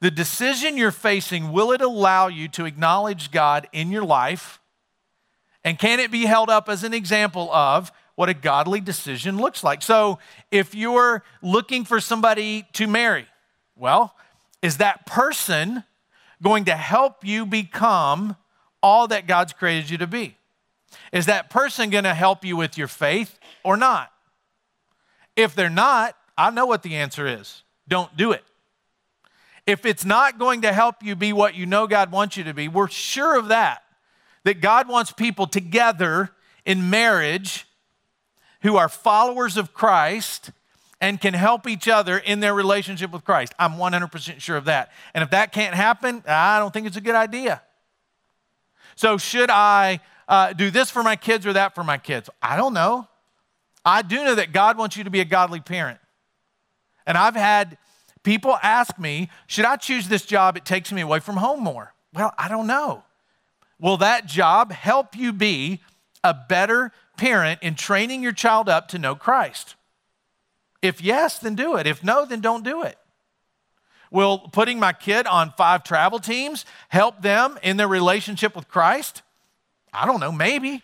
the 0.00 0.10
decision 0.10 0.76
you're 0.76 0.92
facing, 0.92 1.50
will 1.50 1.72
it 1.72 1.80
allow 1.80 2.28
you 2.28 2.46
to 2.48 2.66
acknowledge 2.66 3.30
God 3.30 3.68
in 3.72 3.90
your 3.90 4.04
life? 4.04 4.60
And 5.64 5.78
can 5.78 5.98
it 5.98 6.10
be 6.10 6.26
held 6.26 6.50
up 6.50 6.68
as 6.68 6.84
an 6.84 6.94
example 6.94 7.52
of 7.52 7.90
what 8.18 8.28
a 8.28 8.34
godly 8.34 8.80
decision 8.80 9.36
looks 9.36 9.62
like? 9.62 9.80
So, 9.80 10.18
if 10.50 10.74
you're 10.74 11.22
looking 11.40 11.84
for 11.84 12.00
somebody 12.00 12.66
to 12.72 12.88
marry, 12.88 13.28
well, 13.76 14.12
is 14.60 14.78
that 14.78 15.06
person 15.06 15.84
going 16.42 16.64
to 16.64 16.74
help 16.74 17.24
you 17.24 17.46
become 17.46 18.34
all 18.82 19.06
that 19.06 19.28
God's 19.28 19.52
created 19.52 19.88
you 19.88 19.98
to 19.98 20.08
be? 20.08 20.36
Is 21.12 21.26
that 21.26 21.48
person 21.48 21.90
going 21.90 22.02
to 22.02 22.12
help 22.12 22.44
you 22.44 22.56
with 22.56 22.76
your 22.76 22.88
faith 22.88 23.38
or 23.62 23.76
not? 23.76 24.10
If 25.36 25.54
they're 25.54 25.70
not, 25.70 26.16
I 26.36 26.50
know 26.50 26.66
what 26.66 26.82
the 26.82 26.96
answer 26.96 27.24
is. 27.24 27.62
Don't 27.86 28.16
do 28.16 28.32
it. 28.32 28.42
If 29.64 29.86
it's 29.86 30.04
not 30.04 30.40
going 30.40 30.62
to 30.62 30.72
help 30.72 31.04
you 31.04 31.14
be 31.14 31.32
what 31.32 31.54
you 31.54 31.66
know 31.66 31.86
God 31.86 32.10
wants 32.10 32.36
you 32.36 32.42
to 32.42 32.52
be, 32.52 32.66
we're 32.66 32.88
sure 32.88 33.38
of 33.38 33.46
that. 33.46 33.84
That 34.42 34.60
God 34.60 34.88
wants 34.88 35.12
people 35.12 35.46
together 35.46 36.30
in 36.64 36.90
marriage 36.90 37.66
who 38.62 38.76
are 38.76 38.88
followers 38.88 39.56
of 39.56 39.72
Christ 39.72 40.50
and 41.00 41.20
can 41.20 41.34
help 41.34 41.68
each 41.68 41.86
other 41.88 42.18
in 42.18 42.40
their 42.40 42.54
relationship 42.54 43.12
with 43.12 43.24
Christ. 43.24 43.52
I'm 43.58 43.72
100% 43.72 44.40
sure 44.40 44.56
of 44.56 44.64
that. 44.64 44.90
And 45.14 45.22
if 45.22 45.30
that 45.30 45.52
can't 45.52 45.74
happen, 45.74 46.24
I 46.26 46.58
don't 46.58 46.72
think 46.72 46.86
it's 46.86 46.96
a 46.96 47.00
good 47.00 47.14
idea. 47.14 47.62
So, 48.96 49.16
should 49.16 49.48
I 49.48 50.00
uh, 50.26 50.52
do 50.54 50.70
this 50.70 50.90
for 50.90 51.04
my 51.04 51.14
kids 51.14 51.46
or 51.46 51.52
that 51.52 51.74
for 51.74 51.84
my 51.84 51.98
kids? 51.98 52.28
I 52.42 52.56
don't 52.56 52.74
know. 52.74 53.06
I 53.84 54.02
do 54.02 54.24
know 54.24 54.34
that 54.34 54.52
God 54.52 54.76
wants 54.76 54.96
you 54.96 55.04
to 55.04 55.10
be 55.10 55.20
a 55.20 55.24
godly 55.24 55.60
parent. 55.60 56.00
And 57.06 57.16
I've 57.16 57.36
had 57.36 57.78
people 58.24 58.58
ask 58.62 58.98
me, 58.98 59.30
should 59.46 59.64
I 59.64 59.76
choose 59.76 60.08
this 60.08 60.26
job? 60.26 60.56
It 60.56 60.64
takes 60.64 60.92
me 60.92 61.00
away 61.00 61.20
from 61.20 61.36
home 61.36 61.62
more. 61.62 61.94
Well, 62.12 62.34
I 62.36 62.48
don't 62.48 62.66
know. 62.66 63.04
Will 63.80 63.98
that 63.98 64.26
job 64.26 64.72
help 64.72 65.16
you 65.16 65.32
be 65.32 65.80
a 66.24 66.34
better 66.34 66.92
parent 67.18 67.60
in 67.62 67.74
training 67.74 68.22
your 68.22 68.32
child 68.32 68.68
up 68.68 68.88
to 68.88 68.98
know 68.98 69.14
Christ? 69.14 69.74
If 70.80 71.02
yes, 71.02 71.38
then 71.38 71.54
do 71.54 71.76
it. 71.76 71.86
If 71.86 72.02
no, 72.02 72.24
then 72.24 72.40
don't 72.40 72.64
do 72.64 72.82
it. 72.82 72.98
Will 74.10 74.38
putting 74.38 74.80
my 74.80 74.92
kid 74.94 75.26
on 75.26 75.52
five 75.56 75.84
travel 75.84 76.18
teams 76.18 76.64
help 76.88 77.20
them 77.20 77.58
in 77.62 77.76
their 77.76 77.88
relationship 77.88 78.56
with 78.56 78.68
Christ? 78.68 79.22
I 79.92 80.06
don't 80.06 80.20
know, 80.20 80.32
maybe. 80.32 80.82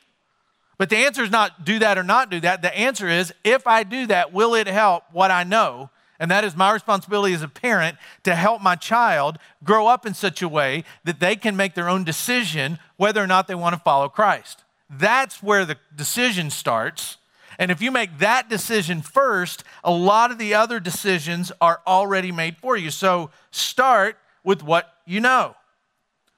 But 0.76 0.90
the 0.90 0.96
answer 0.96 1.22
is 1.22 1.30
not 1.30 1.64
do 1.64 1.78
that 1.78 1.96
or 1.96 2.02
not 2.02 2.30
do 2.30 2.40
that. 2.40 2.60
The 2.60 2.76
answer 2.76 3.08
is 3.08 3.32
if 3.44 3.66
I 3.66 3.84
do 3.84 4.06
that, 4.08 4.32
will 4.32 4.54
it 4.54 4.66
help 4.66 5.04
what 5.12 5.30
I 5.30 5.44
know? 5.44 5.90
And 6.18 6.30
that 6.30 6.44
is 6.44 6.56
my 6.56 6.72
responsibility 6.72 7.34
as 7.34 7.42
a 7.42 7.48
parent 7.48 7.96
to 8.24 8.34
help 8.34 8.60
my 8.60 8.76
child 8.76 9.38
grow 9.62 9.86
up 9.86 10.06
in 10.06 10.14
such 10.14 10.42
a 10.42 10.48
way 10.48 10.84
that 11.04 11.20
they 11.20 11.36
can 11.36 11.56
make 11.56 11.74
their 11.74 11.88
own 11.88 12.04
decision 12.04 12.78
whether 12.96 13.22
or 13.22 13.26
not 13.26 13.46
they 13.46 13.54
want 13.54 13.74
to 13.74 13.80
follow 13.80 14.08
Christ. 14.08 14.63
That's 14.98 15.42
where 15.42 15.64
the 15.64 15.76
decision 15.94 16.50
starts. 16.50 17.16
And 17.58 17.70
if 17.70 17.80
you 17.80 17.90
make 17.90 18.18
that 18.18 18.48
decision 18.48 19.02
first, 19.02 19.64
a 19.82 19.92
lot 19.92 20.30
of 20.30 20.38
the 20.38 20.54
other 20.54 20.80
decisions 20.80 21.52
are 21.60 21.80
already 21.86 22.32
made 22.32 22.56
for 22.56 22.76
you. 22.76 22.90
So 22.90 23.30
start 23.50 24.16
with 24.42 24.62
what 24.62 24.92
you 25.06 25.20
know. 25.20 25.54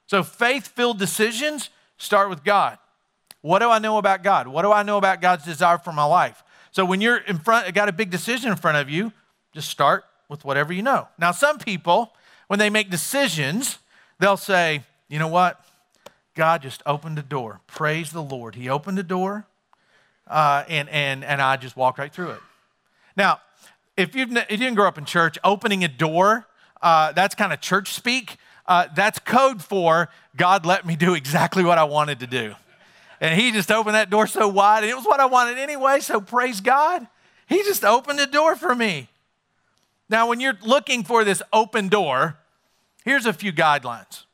So 0.07 0.23
faith 0.23 0.69
filled 0.69 0.99
decisions 0.99 1.71
start 1.99 2.29
with 2.29 2.45
God. 2.45 2.79
What 3.41 3.61
do 3.61 3.71
I 3.71 3.79
know 3.79 3.99
about 3.99 4.23
God? 4.23 4.49
What 4.49 4.63
do 4.63 4.73
I 4.73 4.83
know 4.83 4.99
about 4.99 5.21
God's 5.21 5.45
desire 5.45 5.79
for 5.79 5.93
my 5.93 6.05
life? 6.05 6.43
So 6.71 6.85
when 6.85 7.01
you're 7.01 7.19
in 7.19 7.39
front, 7.39 7.73
got 7.75 7.89
a 7.89 7.93
big 7.93 8.11
decision 8.11 8.51
in 8.51 8.57
front 8.57 8.77
of 8.77 8.91
you, 8.91 9.13
just 9.53 9.71
start 9.71 10.05
with 10.29 10.45
whatever 10.45 10.73
you 10.73 10.83
know. 10.83 11.09
Now, 11.19 11.31
some 11.31 11.59
people, 11.59 12.13
when 12.49 12.59
they 12.59 12.71
make 12.71 12.91
decisions, 12.91 13.79
they'll 14.19 14.37
say, 14.37 14.83
you 15.09 15.19
know 15.19 15.29
what? 15.29 15.65
God 16.37 16.63
just 16.63 16.83
opened 16.85 17.17
the 17.19 17.23
door. 17.23 17.61
Praise 17.67 18.13
the 18.13 18.23
Lord. 18.23 18.55
He 18.55 18.69
opened 18.69 18.97
the 18.99 19.03
door, 19.03 19.47
uh, 20.29 20.65
and, 20.69 20.89
and, 20.91 21.25
and 21.25 21.41
I 21.43 21.57
just 21.57 21.77
walked 21.77 21.99
right 21.99 22.13
through 22.13 22.31
it. 22.33 22.41
Now, 23.17 23.41
if, 23.97 24.15
you've, 24.15 24.31
if 24.37 24.51
you 24.51 24.57
didn't 24.59 24.75
grow 24.75 24.87
up 24.87 24.99
in 24.99 25.07
church, 25.07 25.39
opening 25.43 25.83
a 25.83 25.89
door, 25.89 26.47
uh, 26.83 27.13
that's 27.13 27.35
kind 27.35 27.55
of 27.55 27.63
church 27.63 27.95
speak. 27.95 28.37
Uh, 28.67 28.87
that's 28.95 29.19
code 29.19 29.63
for 29.63 30.11
God 30.37 30.67
let 30.67 30.85
me 30.85 30.95
do 30.95 31.15
exactly 31.15 31.65
what 31.65 31.79
I 31.79 31.85
wanted 31.85 32.21
to 32.21 32.27
do. 32.27 32.55
And 33.19 33.41
He 33.41 33.51
just 33.51 33.71
opened 33.71 33.95
that 33.95 34.11
door 34.11 34.27
so 34.27 34.47
wide, 34.47 34.83
and 34.83 34.91
it 34.91 34.95
was 34.95 35.07
what 35.07 35.21
I 35.21 35.27
wanted 35.27 35.57
anyway, 35.57 36.01
so 36.01 36.21
praise 36.21 36.61
God. 36.61 37.07
He 37.47 37.63
just 37.63 37.83
opened 37.83 38.19
the 38.19 38.27
door 38.27 38.57
for 38.57 38.75
me. 38.75 39.09
Now, 40.11 40.29
when 40.29 40.41
you're 40.41 40.59
looking 40.63 41.03
for 41.03 41.25
this 41.25 41.43
open 41.51 41.89
door, 41.89 42.37
here's 43.05 43.25
a 43.25 43.33
few 43.33 43.53
guidelines. 43.53 44.26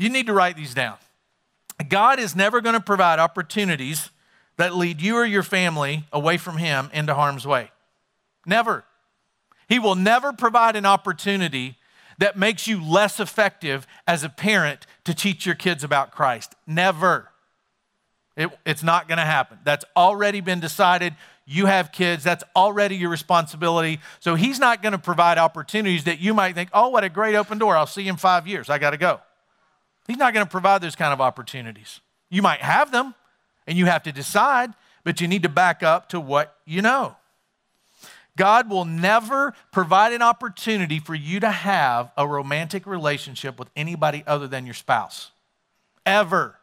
You 0.00 0.08
need 0.08 0.28
to 0.28 0.32
write 0.32 0.56
these 0.56 0.72
down. 0.72 0.96
God 1.90 2.18
is 2.18 2.34
never 2.34 2.62
going 2.62 2.72
to 2.72 2.80
provide 2.80 3.18
opportunities 3.18 4.08
that 4.56 4.74
lead 4.74 5.02
you 5.02 5.16
or 5.16 5.26
your 5.26 5.42
family 5.42 6.04
away 6.10 6.38
from 6.38 6.56
Him 6.56 6.88
into 6.94 7.12
harm's 7.12 7.46
way. 7.46 7.70
Never. 8.46 8.84
He 9.68 9.78
will 9.78 9.96
never 9.96 10.32
provide 10.32 10.74
an 10.74 10.86
opportunity 10.86 11.76
that 12.16 12.38
makes 12.38 12.66
you 12.66 12.82
less 12.82 13.20
effective 13.20 13.86
as 14.06 14.24
a 14.24 14.30
parent 14.30 14.86
to 15.04 15.12
teach 15.12 15.44
your 15.44 15.54
kids 15.54 15.84
about 15.84 16.12
Christ. 16.12 16.54
Never. 16.66 17.28
It, 18.38 18.48
it's 18.64 18.82
not 18.82 19.06
going 19.06 19.18
to 19.18 19.24
happen. 19.24 19.58
That's 19.64 19.84
already 19.94 20.40
been 20.40 20.60
decided. 20.60 21.14
You 21.44 21.66
have 21.66 21.92
kids, 21.92 22.24
that's 22.24 22.44
already 22.56 22.96
your 22.96 23.10
responsibility. 23.10 24.00
So 24.20 24.34
he's 24.34 24.58
not 24.58 24.82
going 24.82 24.92
to 24.92 24.98
provide 24.98 25.36
opportunities 25.36 26.04
that 26.04 26.20
you 26.20 26.32
might 26.32 26.54
think, 26.54 26.70
oh, 26.72 26.88
what 26.88 27.04
a 27.04 27.10
great 27.10 27.34
open 27.34 27.58
door. 27.58 27.76
I'll 27.76 27.86
see 27.86 28.04
you 28.04 28.10
in 28.10 28.16
five 28.16 28.46
years. 28.46 28.70
I 28.70 28.78
got 28.78 28.92
to 28.92 28.96
go. 28.96 29.20
He's 30.10 30.18
not 30.18 30.34
going 30.34 30.44
to 30.44 30.50
provide 30.50 30.82
those 30.82 30.96
kind 30.96 31.12
of 31.12 31.20
opportunities. 31.20 32.00
You 32.30 32.42
might 32.42 32.60
have 32.62 32.90
them 32.90 33.14
and 33.68 33.78
you 33.78 33.86
have 33.86 34.02
to 34.02 34.12
decide, 34.12 34.72
but 35.04 35.20
you 35.20 35.28
need 35.28 35.44
to 35.44 35.48
back 35.48 35.84
up 35.84 36.08
to 36.08 36.18
what 36.18 36.56
you 36.66 36.82
know. 36.82 37.14
God 38.36 38.68
will 38.68 38.84
never 38.84 39.54
provide 39.70 40.12
an 40.12 40.20
opportunity 40.20 40.98
for 40.98 41.14
you 41.14 41.38
to 41.38 41.50
have 41.50 42.10
a 42.16 42.26
romantic 42.26 42.88
relationship 42.88 43.56
with 43.56 43.70
anybody 43.76 44.24
other 44.26 44.48
than 44.48 44.64
your 44.64 44.74
spouse. 44.74 45.30
Ever. 46.04 46.56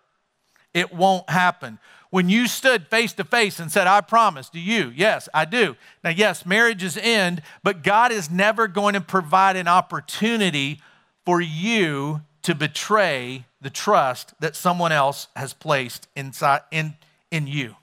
It 0.74 0.94
won't 0.94 1.30
happen. 1.30 1.80
When 2.10 2.28
you 2.28 2.48
stood 2.48 2.88
face 2.88 3.14
to 3.14 3.24
face 3.24 3.62
and 3.62 3.72
said, 3.72 3.88
I 3.88 4.02
promise, 4.02 4.50
do 4.50 4.60
you? 4.60 4.92
Yes, 4.94 5.30
I 5.34 5.46
do. 5.46 5.78
Now, 6.04 6.10
yes, 6.10 6.46
marriages 6.46 6.98
end, 6.98 7.42
but 7.64 7.82
God 7.82 8.12
is 8.12 8.30
never 8.30 8.68
going 8.68 8.96
to 8.96 9.02
provide 9.02 9.56
an 9.56 9.70
opportunity 9.70 10.82
for 11.24 11.40
you 11.40 12.24
to 12.48 12.56
betray 12.56 13.44
the 13.60 13.70
trust 13.70 14.34
that 14.40 14.56
someone 14.56 14.94
else 14.94 15.28
has 15.36 15.54
placed 15.54 16.08
inside 16.16 16.62
in, 16.72 16.94
in 17.30 17.46
you. 17.46 17.76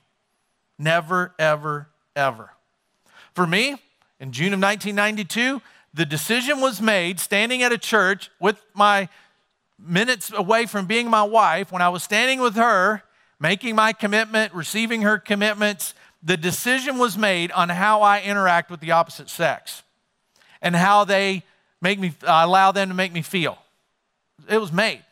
Never, 0.79 1.35
ever, 1.37 1.87
ever. 2.15 2.49
For 3.35 3.45
me, 3.45 3.75
in 4.19 4.31
June 4.31 4.53
of 4.53 4.59
1992, 4.59 5.61
the 5.93 6.03
decision 6.03 6.61
was 6.61 6.81
made 6.81 7.19
standing 7.19 7.61
at 7.61 7.71
a 7.71 7.77
church 7.77 8.31
with 8.39 8.59
my 8.73 9.07
minutes 9.77 10.33
away 10.33 10.65
from 10.65 10.87
being 10.87 11.11
my 11.11 11.21
wife 11.21 11.71
when 11.71 11.83
I 11.83 11.89
was 11.89 12.01
standing 12.01 12.41
with 12.41 12.55
her 12.55 13.03
making 13.39 13.75
my 13.75 13.93
commitment, 13.93 14.51
receiving 14.51 15.03
her 15.03 15.19
commitments, 15.19 15.93
the 16.23 16.37
decision 16.37 16.97
was 16.97 17.15
made 17.15 17.51
on 17.51 17.69
how 17.69 18.01
I 18.01 18.21
interact 18.21 18.71
with 18.71 18.79
the 18.79 18.89
opposite 18.89 19.29
sex 19.29 19.83
and 20.59 20.75
how 20.75 21.03
they 21.03 21.43
make 21.83 21.99
me 21.99 22.15
allow 22.23 22.71
them 22.71 22.87
to 22.87 22.95
make 22.95 23.13
me 23.13 23.21
feel. 23.21 23.59
It 24.49 24.59
was 24.59 24.71
made. 24.71 25.03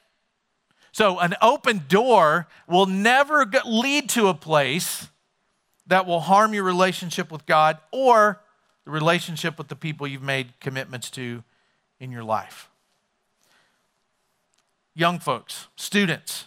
So 0.91 1.19
an 1.19 1.35
open 1.41 1.85
door 1.87 2.47
will 2.67 2.85
never 2.85 3.49
lead 3.65 4.09
to 4.09 4.27
a 4.27 4.33
place 4.33 5.07
that 5.87 6.05
will 6.05 6.21
harm 6.21 6.53
your 6.53 6.63
relationship 6.63 7.31
with 7.31 7.45
God 7.45 7.77
or 7.91 8.39
the 8.85 8.91
relationship 8.91 9.57
with 9.57 9.69
the 9.69 9.75
people 9.75 10.05
you've 10.05 10.21
made 10.21 10.59
commitments 10.59 11.09
to 11.11 11.43
in 11.99 12.11
your 12.11 12.23
life. 12.23 12.69
Young 14.93 15.19
folks, 15.19 15.67
students, 15.75 16.45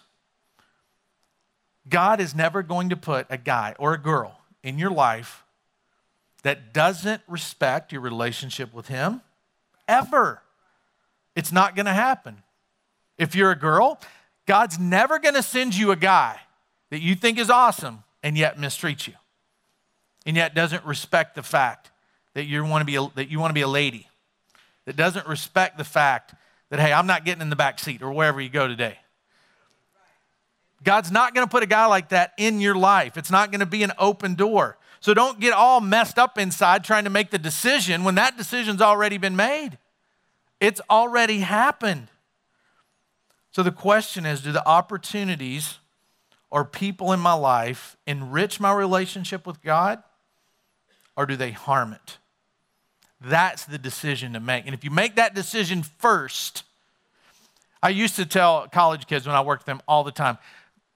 God 1.88 2.20
is 2.20 2.34
never 2.34 2.62
going 2.62 2.88
to 2.90 2.96
put 2.96 3.26
a 3.30 3.36
guy 3.36 3.74
or 3.78 3.94
a 3.94 3.98
girl 3.98 4.40
in 4.62 4.78
your 4.78 4.90
life 4.90 5.44
that 6.42 6.72
doesn't 6.72 7.22
respect 7.26 7.90
your 7.90 8.00
relationship 8.00 8.72
with 8.72 8.88
Him 8.88 9.22
ever. 9.88 10.42
It's 11.34 11.50
not 11.50 11.74
going 11.74 11.86
to 11.86 11.92
happen. 11.92 12.42
If 13.18 13.34
you're 13.34 13.50
a 13.50 13.58
girl, 13.58 14.00
God's 14.46 14.78
never 14.78 15.18
going 15.18 15.34
to 15.34 15.42
send 15.42 15.74
you 15.74 15.90
a 15.90 15.96
guy 15.96 16.38
that 16.90 17.00
you 17.00 17.14
think 17.14 17.38
is 17.38 17.50
awesome 17.50 18.04
and 18.22 18.36
yet 18.36 18.58
mistreats 18.58 19.06
you, 19.06 19.14
and 20.24 20.36
yet 20.36 20.54
doesn't 20.54 20.84
respect 20.84 21.34
the 21.34 21.42
fact 21.42 21.90
that 22.34 22.44
you 22.44 22.64
want 22.64 22.82
to 22.82 22.86
be 22.86 22.96
a, 22.96 23.08
that 23.14 23.28
you 23.28 23.40
want 23.40 23.50
to 23.50 23.54
be 23.54 23.62
a 23.62 23.68
lady, 23.68 24.08
that 24.84 24.96
doesn't 24.96 25.26
respect 25.26 25.78
the 25.78 25.84
fact 25.84 26.34
that 26.70 26.80
hey, 26.80 26.92
I'm 26.92 27.06
not 27.06 27.24
getting 27.24 27.42
in 27.42 27.50
the 27.50 27.56
back 27.56 27.78
seat 27.78 28.02
or 28.02 28.12
wherever 28.12 28.40
you 28.40 28.48
go 28.48 28.66
today. 28.68 28.98
God's 30.82 31.10
not 31.10 31.34
going 31.34 31.46
to 31.46 31.50
put 31.50 31.62
a 31.62 31.66
guy 31.66 31.86
like 31.86 32.10
that 32.10 32.32
in 32.36 32.60
your 32.60 32.76
life. 32.76 33.16
It's 33.16 33.30
not 33.30 33.50
going 33.50 33.60
to 33.60 33.66
be 33.66 33.82
an 33.82 33.92
open 33.98 34.34
door. 34.34 34.78
So 35.00 35.14
don't 35.14 35.40
get 35.40 35.52
all 35.52 35.80
messed 35.80 36.18
up 36.18 36.38
inside 36.38 36.84
trying 36.84 37.04
to 37.04 37.10
make 37.10 37.30
the 37.30 37.38
decision 37.38 38.04
when 38.04 38.14
that 38.16 38.36
decision's 38.36 38.82
already 38.82 39.18
been 39.18 39.36
made. 39.36 39.78
It's 40.60 40.80
already 40.90 41.38
happened. 41.38 42.08
So 43.56 43.62
the 43.62 43.72
question 43.72 44.26
is 44.26 44.42
do 44.42 44.52
the 44.52 44.68
opportunities 44.68 45.78
or 46.50 46.62
people 46.62 47.14
in 47.14 47.20
my 47.20 47.32
life 47.32 47.96
enrich 48.06 48.60
my 48.60 48.70
relationship 48.70 49.46
with 49.46 49.62
God 49.62 50.02
or 51.16 51.24
do 51.24 51.36
they 51.36 51.52
harm 51.52 51.94
it? 51.94 52.18
That's 53.18 53.64
the 53.64 53.78
decision 53.78 54.34
to 54.34 54.40
make. 54.40 54.66
And 54.66 54.74
if 54.74 54.84
you 54.84 54.90
make 54.90 55.16
that 55.16 55.34
decision 55.34 55.82
first, 55.82 56.64
I 57.82 57.88
used 57.88 58.16
to 58.16 58.26
tell 58.26 58.68
college 58.68 59.06
kids 59.06 59.26
when 59.26 59.34
I 59.34 59.40
worked 59.40 59.62
with 59.62 59.68
them 59.68 59.80
all 59.88 60.04
the 60.04 60.12
time 60.12 60.36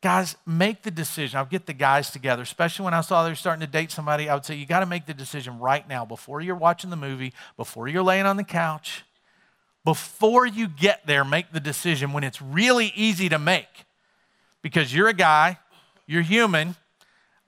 guys, 0.03 0.37
make 0.45 0.83
the 0.83 0.91
decision. 0.91 1.39
I'll 1.39 1.47
get 1.47 1.65
the 1.65 1.73
guys 1.73 2.11
together, 2.11 2.43
especially 2.43 2.85
when 2.85 2.93
I 2.93 3.01
saw 3.01 3.25
they 3.25 3.31
were 3.31 3.37
starting 3.37 3.61
to 3.61 3.73
date 3.73 3.91
somebody. 3.91 4.29
I 4.29 4.35
would 4.35 4.45
say, 4.45 4.55
you 4.55 4.67
got 4.67 4.81
to 4.81 4.87
make 4.87 5.07
the 5.07 5.15
decision 5.15 5.59
right 5.61 5.89
now 5.89 6.05
before 6.05 6.43
you're 6.43 6.55
watching 6.55 6.91
the 6.91 6.97
movie, 6.97 7.33
before 7.57 7.89
you're 7.89 8.03
laying 8.03 8.27
on 8.27 8.37
the 8.37 8.45
couch. 8.45 9.05
Before 9.85 10.47
you 10.47 10.69
get 10.69 11.07
there, 11.07 11.25
make 11.25 11.53
the 11.53 11.61
decision 11.61 12.13
when 12.13 12.25
it's 12.25 12.41
really 12.43 12.93
easy 12.95 13.29
to 13.29 13.39
make. 13.39 13.87
Because 14.63 14.95
you're 14.95 15.09
a 15.09 15.15
guy, 15.15 15.59
you're 16.07 16.23
human. 16.23 16.77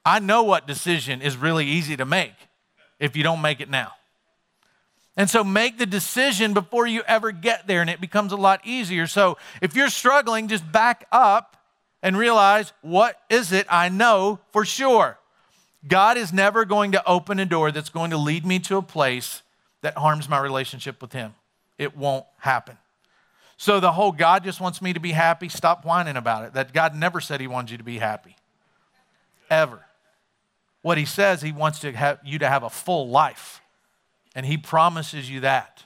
I 0.05 0.19
know 0.19 0.43
what 0.43 0.67
decision 0.67 1.21
is 1.21 1.37
really 1.37 1.67
easy 1.67 1.97
to 1.97 2.05
make 2.05 2.33
if 2.99 3.17
you 3.17 3.23
don't 3.23 3.43
make 3.43 3.61
it 3.61 3.69
now. 3.69 3.93
And 5.17 5.29
so 5.29 5.45
make 5.45 5.77
the 5.79 5.85
decision 5.85 6.55
before 6.55 6.87
you 6.87 7.03
ever 7.07 7.33
get 7.33 7.67
there, 7.67 7.83
and 7.83 7.91
it 7.91 8.01
becomes 8.01 8.33
a 8.33 8.37
lot 8.37 8.61
easier. 8.65 9.07
So 9.07 9.37
if 9.61 9.77
you're 9.77 9.91
struggling, 9.91 10.49
just 10.49 10.71
back 10.73 11.07
up 11.13 11.57
and 12.03 12.17
realize 12.17 12.73
what 12.81 13.21
is 13.29 13.53
it 13.53 13.67
I 13.69 13.91
know 13.91 14.41
for 14.53 14.65
sure? 14.65 15.19
God 15.87 16.17
is 16.17 16.33
never 16.33 16.65
going 16.65 16.93
to 16.93 17.07
open 17.07 17.39
a 17.39 17.45
door 17.45 17.71
that's 17.73 17.91
going 17.91 18.11
to 18.11 18.17
lead 18.17 18.47
me 18.47 18.59
to 18.61 18.79
a 18.79 18.83
place 18.83 19.43
that 19.83 19.99
harms 19.99 20.29
my 20.29 20.39
relationship 20.39 21.03
with 21.03 21.13
Him. 21.13 21.35
It 21.83 21.97
won't 21.97 22.25
happen. 22.39 22.79
So 23.57 23.81
the 23.81 23.93
whole 23.93 24.13
God 24.13 24.45
just 24.45 24.61
wants 24.61 24.81
me 24.81 24.93
to 24.93 25.01
be 25.01 25.13
happy, 25.13 25.49
stop 25.49 25.85
whining 25.85 26.17
about 26.17 26.45
it. 26.45 26.55
That 26.55 26.73
God 26.73 26.95
never 26.95 27.21
said 27.21 27.41
He 27.41 27.47
wants 27.47 27.71
you 27.71 27.79
to 27.79 27.85
be 27.85 27.99
happy. 27.99 28.37
Ever. 29.51 29.81
What 30.83 30.99
He 30.99 31.05
says, 31.05 31.43
He 31.43 31.53
wants 31.53 31.81
to 31.81 31.93
have 31.93 32.19
you 32.25 32.39
to 32.39 32.49
have 32.49 32.63
a 32.63 32.71
full 32.71 33.09
life. 33.09 33.61
And 34.35 34.47
He 34.47 34.57
promises 34.57 35.31
you 35.31 35.41
that. 35.41 35.85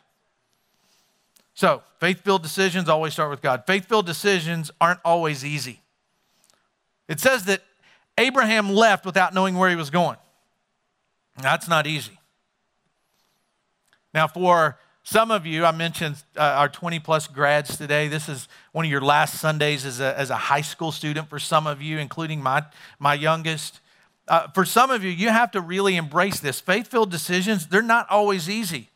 So, 1.54 1.82
faith 2.00 2.20
filled 2.20 2.42
decisions 2.42 2.88
always 2.88 3.14
start 3.14 3.30
with 3.30 3.40
God. 3.40 3.64
Faith 3.66 3.86
filled 3.86 4.06
decisions 4.06 4.70
aren't 4.80 5.00
always 5.04 5.44
easy. 5.44 5.80
It 7.08 7.18
says 7.20 7.44
that 7.44 7.62
Abraham 8.18 8.70
left 8.70 9.06
without 9.06 9.34
knowing 9.34 9.56
where 9.56 9.70
he 9.70 9.76
was 9.76 9.90
going. 9.90 10.16
That's 11.40 11.68
not 11.68 11.86
easy. 11.86 12.18
Now, 14.14 14.26
for 14.26 14.78
some 15.08 15.30
of 15.30 15.46
you, 15.46 15.64
I 15.64 15.70
mentioned 15.70 16.16
uh, 16.36 16.40
our 16.40 16.68
20 16.68 16.98
plus 16.98 17.28
grads 17.28 17.76
today. 17.76 18.08
This 18.08 18.28
is 18.28 18.48
one 18.72 18.84
of 18.84 18.90
your 18.90 19.00
last 19.00 19.38
Sundays 19.38 19.84
as 19.84 20.00
a, 20.00 20.18
as 20.18 20.30
a 20.30 20.36
high 20.36 20.62
school 20.62 20.90
student 20.90 21.30
for 21.30 21.38
some 21.38 21.68
of 21.68 21.80
you, 21.80 21.98
including 21.98 22.42
my, 22.42 22.64
my 22.98 23.14
youngest. 23.14 23.78
Uh, 24.26 24.48
for 24.48 24.64
some 24.64 24.90
of 24.90 25.04
you, 25.04 25.10
you 25.10 25.28
have 25.28 25.52
to 25.52 25.60
really 25.60 25.94
embrace 25.94 26.40
this. 26.40 26.60
Faith 26.60 26.88
filled 26.88 27.12
decisions, 27.12 27.68
they're 27.68 27.82
not 27.82 28.10
always 28.10 28.50
easy. 28.50 28.90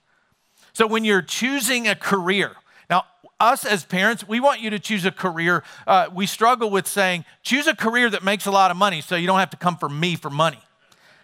So 0.73 0.85
when 0.85 1.05
you're 1.05 1.23
choosing 1.23 1.87
a 1.87 1.95
career, 1.95 2.57
now, 2.91 3.05
us 3.39 3.65
as 3.65 3.85
parents, 3.85 4.27
we 4.27 4.41
want 4.41 4.61
you 4.61 4.71
to 4.71 4.81
choose 4.81 5.05
a 5.05 5.13
career. 5.13 5.63
Uh, 5.87 6.09
we 6.13 6.27
struggle 6.27 6.71
with 6.71 6.89
saying, 6.89 7.25
choose 7.45 7.69
a 7.69 7.77
career 7.77 8.11
that 8.11 8.25
makes 8.25 8.47
a 8.47 8.51
lot 8.51 8.73
of 8.73 8.77
money 8.77 9.01
so 9.01 9.15
you 9.15 9.29
don't 9.29 9.39
have 9.39 9.51
to 9.51 9.57
come 9.57 9.77
for 9.77 9.89
me 9.89 10.17
for 10.17 10.29
money. 10.29 10.59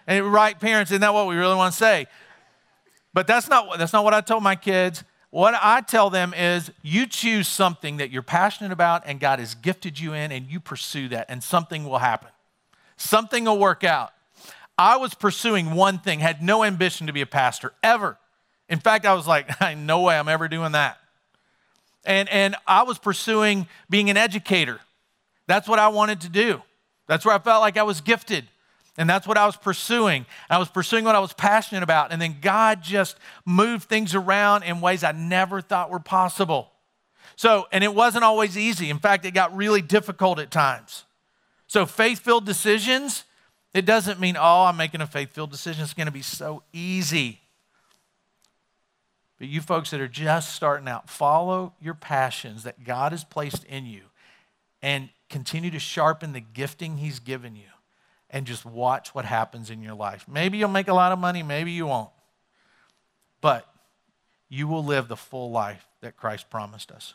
And 0.07 0.33
right, 0.33 0.59
parents, 0.59 0.92
isn't 0.92 1.01
that 1.01 1.12
what 1.12 1.27
we 1.27 1.35
really 1.35 1.57
want 1.57 1.72
to 1.72 1.77
say? 1.77 2.07
But 3.16 3.26
that's 3.26 3.48
not, 3.48 3.79
that's 3.79 3.94
not 3.94 4.05
what 4.05 4.12
I 4.12 4.20
told 4.20 4.42
my 4.42 4.57
kids. 4.57 5.02
What 5.31 5.55
I 5.59 5.81
tell 5.81 6.11
them 6.11 6.35
is 6.35 6.70
you 6.83 7.07
choose 7.07 7.48
something 7.48 7.96
that 7.96 8.11
you're 8.11 8.20
passionate 8.20 8.72
about 8.72 9.05
and 9.07 9.18
God 9.18 9.38
has 9.38 9.55
gifted 9.55 9.98
you 9.98 10.12
in, 10.12 10.31
and 10.33 10.50
you 10.50 10.61
pursue 10.61 11.09
that, 11.09 11.24
and 11.31 11.42
something 11.42 11.85
will 11.85 11.96
happen. 11.96 12.29
Something 12.98 13.46
will 13.46 13.59
work 13.59 13.85
out. 13.85 14.12
I 14.76 14.98
was 14.98 15.14
pursuing 15.14 15.70
one 15.70 15.98
thing, 15.98 16.20
had 16.20 16.42
no 16.42 16.62
ambition 16.62 17.07
to 17.07 17.12
be 17.14 17.22
a 17.22 17.26
pastor 17.26 17.72
ever. 17.83 18.18
In 18.68 18.81
fact, 18.81 19.07
I 19.07 19.14
was 19.14 19.26
like, 19.26 19.48
no 19.79 20.02
way 20.02 20.18
I'm 20.18 20.29
ever 20.29 20.46
doing 20.46 20.72
that. 20.72 20.98
And, 22.05 22.29
and 22.29 22.55
I 22.66 22.83
was 22.83 22.98
pursuing 22.98 23.66
being 23.88 24.11
an 24.11 24.18
educator. 24.18 24.79
That's 25.46 25.66
what 25.66 25.79
I 25.79 25.88
wanted 25.88 26.20
to 26.20 26.29
do. 26.29 26.61
That's 27.07 27.24
where 27.24 27.35
I 27.35 27.38
felt 27.38 27.62
like 27.62 27.79
I 27.79 27.83
was 27.83 28.02
gifted. 28.02 28.46
And 28.99 29.09
that's 29.09 29.27
what 29.27 29.37
I 29.37 29.45
was 29.45 29.57
pursuing. 29.57 30.25
I 30.49 30.59
was 30.59 30.69
pursuing 30.69 31.05
what 31.05 31.15
I 31.15 31.19
was 31.19 31.33
passionate 31.33 31.83
about. 31.83 32.13
And 32.13 32.21
then 32.21 32.39
God 32.41 32.83
just 32.83 33.19
moved 33.45 33.85
things 33.85 34.15
around 34.15 34.63
in 34.63 34.81
ways 34.81 35.05
I 35.05 35.13
never 35.13 35.61
thought 35.61 35.91
were 35.91 36.01
possible. 36.01 36.73
So, 37.37 37.67
and 37.73 37.85
it 37.85 37.95
wasn't 37.95 38.25
always 38.25 38.57
easy. 38.57 38.89
In 38.89 38.99
fact, 38.99 39.27
it 39.27 39.33
got 39.33 39.55
really 39.55 39.83
difficult 39.83 40.39
at 40.39 40.51
times. 40.51 41.05
So, 41.67 41.85
faith 41.85 42.21
filled 42.21 42.47
decisions, 42.47 43.25
it 43.75 43.85
doesn't 43.85 44.19
mean, 44.19 44.37
oh, 44.39 44.65
I'm 44.65 44.79
making 44.79 45.03
a 45.03 45.07
faith 45.07 45.33
filled 45.33 45.51
decision. 45.51 45.85
It's 45.85 45.93
going 45.93 46.07
to 46.07 46.13
be 46.13 46.23
so 46.23 46.63
easy. 46.73 47.41
But 49.39 49.49
you 49.49 49.61
folks 49.61 49.91
that 49.91 50.01
are 50.01 50.09
just 50.09 50.55
starting 50.55 50.89
out, 50.89 51.11
follow 51.11 51.75
your 51.79 51.93
passions 51.93 52.63
that 52.63 52.85
God 52.85 53.13
has 53.13 53.25
placed 53.25 53.65
in 53.65 53.85
you 53.85 54.05
and 54.81 55.11
continue 55.29 55.71
to 55.73 55.79
sharpen 55.79 56.33
the 56.33 56.41
gifting 56.41 56.97
He's 56.97 57.19
given 57.19 57.55
you 57.55 57.67
and 58.37 58.46
just 58.46 58.66
watch 58.66 59.14
what 59.14 59.25
happens 59.25 59.70
in 59.70 59.81
your 59.81 59.94
life. 59.94 60.27
Maybe 60.29 60.59
you'll 60.59 60.68
make 60.68 60.88
a 60.88 60.92
lot 60.92 61.11
of 61.11 61.18
money, 61.18 61.42
maybe 61.42 61.72
you 61.72 61.87
won't. 61.87 62.11
But 63.40 63.66
you 64.51 64.68
will 64.68 64.85
live 64.85 65.09
the 65.09 65.16
full 65.16 65.51
life 65.51 65.87
that 66.03 66.18
Christ 66.18 66.51
promised 66.51 66.92
us. 66.92 67.14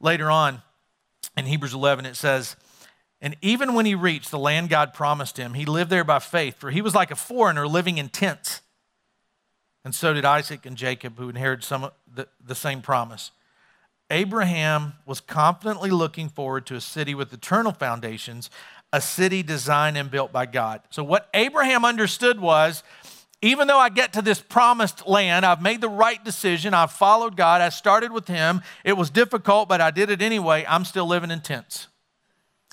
Later 0.00 0.32
on 0.32 0.62
in 1.36 1.46
Hebrews 1.46 1.74
11, 1.74 2.06
it 2.06 2.16
says, 2.16 2.56
And 3.20 3.36
even 3.40 3.74
when 3.74 3.86
he 3.86 3.94
reached 3.94 4.32
the 4.32 4.38
land 4.38 4.68
God 4.68 4.94
promised 4.94 5.36
him, 5.36 5.54
he 5.54 5.64
lived 5.64 5.90
there 5.90 6.02
by 6.02 6.18
faith, 6.18 6.56
for 6.58 6.72
he 6.72 6.82
was 6.82 6.96
like 6.96 7.12
a 7.12 7.16
foreigner 7.16 7.68
living 7.68 7.96
in 7.98 8.08
tents. 8.08 8.62
And 9.84 9.94
so 9.94 10.12
did 10.12 10.24
Isaac 10.24 10.66
and 10.66 10.76
Jacob, 10.76 11.18
who 11.18 11.28
inherited 11.28 11.62
some 11.62 11.88
the, 12.12 12.26
the 12.44 12.56
same 12.56 12.82
promise. 12.82 13.30
Abraham 14.10 14.94
was 15.06 15.20
confidently 15.20 15.90
looking 15.90 16.28
forward 16.28 16.66
to 16.66 16.74
a 16.74 16.80
city 16.80 17.14
with 17.14 17.32
eternal 17.32 17.72
foundations, 17.72 18.50
a 18.94 19.00
city 19.00 19.42
designed 19.42 19.98
and 19.98 20.08
built 20.08 20.30
by 20.30 20.46
God. 20.46 20.80
So, 20.90 21.02
what 21.02 21.28
Abraham 21.34 21.84
understood 21.84 22.40
was 22.40 22.84
even 23.42 23.66
though 23.66 23.78
I 23.78 23.88
get 23.88 24.12
to 24.12 24.22
this 24.22 24.40
promised 24.40 25.08
land, 25.08 25.44
I've 25.44 25.60
made 25.60 25.80
the 25.80 25.88
right 25.88 26.24
decision, 26.24 26.74
I've 26.74 26.92
followed 26.92 27.36
God, 27.36 27.60
I 27.60 27.70
started 27.70 28.12
with 28.12 28.28
Him. 28.28 28.62
It 28.84 28.96
was 28.96 29.10
difficult, 29.10 29.68
but 29.68 29.80
I 29.80 29.90
did 29.90 30.10
it 30.10 30.22
anyway. 30.22 30.64
I'm 30.68 30.84
still 30.84 31.06
living 31.06 31.32
in 31.32 31.40
tents. 31.40 31.88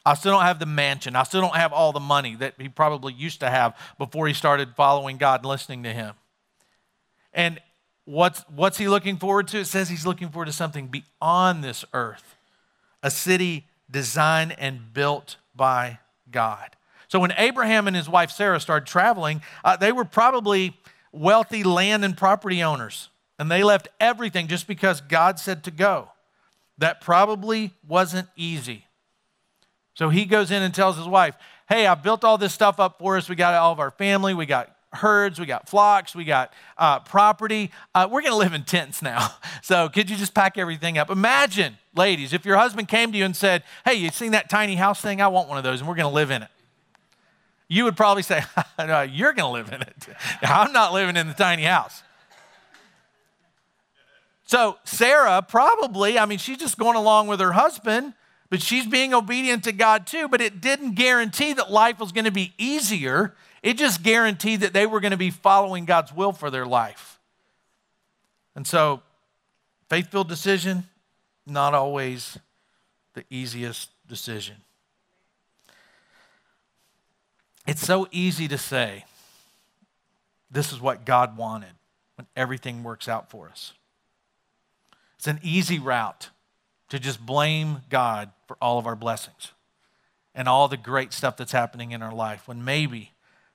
I 0.06 0.14
still 0.14 0.34
don't 0.34 0.44
have 0.44 0.60
the 0.60 0.68
mansion. 0.68 1.16
I 1.16 1.24
still 1.24 1.42
don't 1.42 1.56
have 1.56 1.74
all 1.74 1.92
the 1.92 2.00
money 2.00 2.36
that 2.36 2.54
he 2.60 2.70
probably 2.70 3.14
used 3.14 3.40
to 3.40 3.50
have 3.50 3.76
before 3.98 4.28
he 4.28 4.36
started 4.36 4.76
following 4.78 5.18
God 5.18 5.40
and 5.40 5.50
listening 5.50 5.82
to 5.84 5.94
Him. 5.94 6.14
And 7.34 7.60
what's, 8.06 8.42
what's 8.48 8.78
he 8.78 8.88
looking 8.88 9.18
forward 9.18 9.48
to? 9.50 9.60
It 9.60 9.66
says 9.66 9.90
he's 9.90 10.06
looking 10.06 10.30
forward 10.30 10.46
to 10.46 10.54
something 10.54 10.88
beyond 10.88 11.64
this 11.64 11.84
earth 11.94 12.36
a 13.02 13.10
city 13.10 13.66
designed 13.90 14.54
and 14.60 14.94
built 14.94 15.38
by 15.56 15.98
God. 16.32 16.76
So 17.08 17.20
when 17.20 17.34
Abraham 17.38 17.88
and 17.88 17.96
his 17.96 18.08
wife 18.08 18.32
Sarah 18.32 18.60
started 18.60 18.88
traveling, 18.88 19.42
uh, 19.66 19.76
they 19.76 19.92
were 19.92 20.06
probably 20.06 20.78
wealthy 21.12 21.64
land 21.64 22.06
and 22.06 22.16
property 22.16 22.64
owners, 22.64 23.10
and 23.38 23.52
they 23.52 23.64
left 23.64 23.90
everything 24.00 24.48
just 24.48 24.68
because 24.68 25.02
God 25.02 25.40
said 25.40 25.64
to 25.66 25.72
go. 25.72 26.10
That 26.78 27.02
probably 27.02 27.74
wasn't 27.88 28.28
easy. 28.36 28.86
So 29.94 30.10
he 30.10 30.26
goes 30.26 30.52
in 30.52 30.64
and 30.64 30.74
tells 30.74 30.98
his 30.98 31.08
wife, 31.08 31.36
Hey, 31.68 31.86
I 31.86 31.96
built 31.96 32.24
all 32.24 32.38
this 32.38 32.54
stuff 32.54 32.80
up 32.80 32.98
for 33.00 33.18
us. 33.18 33.30
We 33.30 33.36
got 33.36 33.54
all 33.54 33.72
of 33.72 33.80
our 33.80 33.92
family, 33.92 34.34
we 34.34 34.46
got 34.46 34.76
herds, 34.94 35.40
we 35.40 35.46
got 35.46 35.70
flocks, 35.70 36.14
we 36.16 36.24
got 36.24 36.54
uh, 36.78 37.00
property. 37.00 37.72
Uh, 37.96 38.08
we're 38.12 38.22
going 38.22 38.34
to 38.34 38.38
live 38.38 38.54
in 38.54 38.64
tents 38.64 39.02
now. 39.02 39.30
So 39.64 39.90
could 39.90 40.10
you 40.10 40.18
just 40.18 40.34
pack 40.34 40.58
everything 40.58 40.98
up? 40.98 41.12
Imagine, 41.12 41.78
ladies, 41.96 42.34
if 42.34 42.46
your 42.46 42.58
husband 42.58 42.88
came 42.88 43.12
to 43.12 43.18
you 43.18 43.26
and 43.26 43.36
said, 43.36 43.64
Hey, 43.86 43.94
you 43.94 44.10
seen 44.10 44.32
that 44.32 44.50
tiny 44.50 44.76
house 44.76 45.00
thing? 45.00 45.22
I 45.22 45.28
want 45.28 45.50
one 45.50 45.58
of 45.58 45.64
those, 45.64 45.80
and 45.80 45.88
we're 45.88 45.96
going 45.96 46.10
to 46.10 46.14
live 46.14 46.32
in 46.32 46.42
it. 46.42 46.50
You 47.68 47.84
would 47.84 47.96
probably 47.96 48.24
say, 48.24 48.42
no, 48.80 49.02
You're 49.04 49.34
going 49.34 49.46
to 49.46 49.52
live 49.52 49.72
in 49.72 49.82
it. 49.84 50.08
I'm 50.42 50.74
not 50.74 50.94
living 50.94 51.16
in 51.16 51.28
the 51.28 51.36
tiny 51.36 51.64
house. 51.64 52.02
So 54.46 54.78
Sarah 54.84 55.46
probably, 55.48 56.18
I 56.18 56.26
mean, 56.26 56.40
she's 56.40 56.58
just 56.58 56.78
going 56.78 56.98
along 56.98 57.28
with 57.28 57.40
her 57.40 57.54
husband, 57.54 58.14
but 58.50 58.62
she's 58.62 58.88
being 58.88 59.14
obedient 59.14 59.64
to 59.66 59.72
God 59.72 60.08
too. 60.08 60.28
But 60.28 60.42
it 60.42 60.60
didn't 60.60 60.96
guarantee 60.96 61.54
that 61.54 61.72
life 61.72 62.00
was 62.00 62.12
going 62.12 62.26
to 62.26 62.32
be 62.32 62.54
easier 62.58 63.36
it 63.64 63.78
just 63.78 64.04
guaranteed 64.04 64.62
that 64.62 64.74
they 64.74 64.86
were 64.86 65.00
going 65.00 65.12
to 65.12 65.18
be 65.18 65.30
following 65.30 65.86
God's 65.86 66.14
will 66.14 66.32
for 66.32 66.50
their 66.50 66.66
life. 66.66 67.20
And 68.56 68.66
so, 68.66 69.02
faith 69.90 70.08
filled 70.08 70.28
decision, 70.28 70.86
not 71.46 71.74
always 71.74 72.38
the 73.14 73.24
easiest 73.30 73.90
decision. 74.08 74.56
It's 77.68 77.86
so 77.86 78.08
easy 78.12 78.48
to 78.48 78.58
say, 78.58 79.06
this 80.50 80.74
is 80.74 80.82
what 80.82 81.06
God 81.06 81.38
wanted 81.38 81.74
when 82.16 82.28
everything 82.36 82.84
works 82.84 83.08
out 83.08 83.30
for 83.30 83.48
us. 83.48 83.74
It's 85.18 85.28
an 85.28 85.40
easy 85.44 85.80
route 85.80 86.30
to 86.90 87.00
just 87.00 87.26
blame 87.26 87.82
God 87.90 88.32
for 88.48 88.58
all 88.60 88.80
of 88.80 88.88
our 88.88 88.96
blessings 88.96 89.52
and 90.34 90.48
all 90.48 90.68
the 90.68 90.78
great 90.78 91.14
stuff 91.14 91.38
that's 91.38 91.52
happening 91.52 91.92
in 91.92 92.02
our 92.02 92.14
life 92.14 92.48
when 92.48 92.66
maybe 92.66 93.12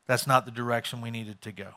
that's 0.07 0.27
not 0.27 0.45
the 0.45 0.51
direction 0.51 1.01
we 1.01 1.11
needed 1.11 1.41
to 1.43 1.53
go. 1.53 1.75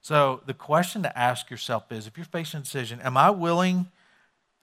So, 0.00 0.40
the 0.46 0.54
question 0.54 1.02
to 1.04 1.16
ask 1.16 1.48
yourself 1.48 1.92
is 1.92 2.06
if 2.06 2.16
you're 2.16 2.26
facing 2.26 2.60
a 2.60 2.62
decision, 2.64 3.00
am 3.00 3.16
I 3.16 3.30
willing 3.30 3.86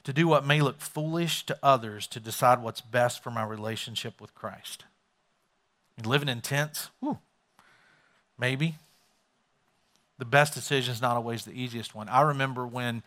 to 0.04 0.12
do 0.12 0.28
what 0.28 0.46
may 0.46 0.62
look 0.62 0.82
foolish 0.82 1.46
to 1.46 1.58
others 1.64 2.08
to 2.08 2.20
decide 2.20 2.62
what's 2.62 2.82
best 2.82 3.24
for 3.24 3.32
my 3.32 3.44
relationship 3.44 4.20
with 4.20 4.36
Christ? 4.36 4.84
living 6.06 6.30
in 6.30 6.42
tents? 6.42 6.90
Whew, 7.00 7.18
maybe. 8.38 8.76
The 10.18 10.26
best 10.26 10.54
decision 10.54 10.94
is 10.94 11.02
not 11.02 11.16
always 11.16 11.46
the 11.46 11.52
easiest 11.52 11.96
one. 11.96 12.10
I 12.10 12.22
remember 12.22 12.66
when, 12.66 13.04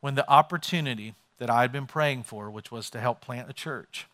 when 0.00 0.14
the 0.14 0.28
opportunity 0.30 1.14
that 1.38 1.50
I 1.50 1.62
had 1.62 1.72
been 1.72 1.86
praying 1.86 2.24
for, 2.24 2.50
which 2.50 2.70
was 2.70 2.90
to 2.90 3.00
help 3.00 3.20
plant 3.20 3.50
a 3.50 3.52
church, 3.52 4.06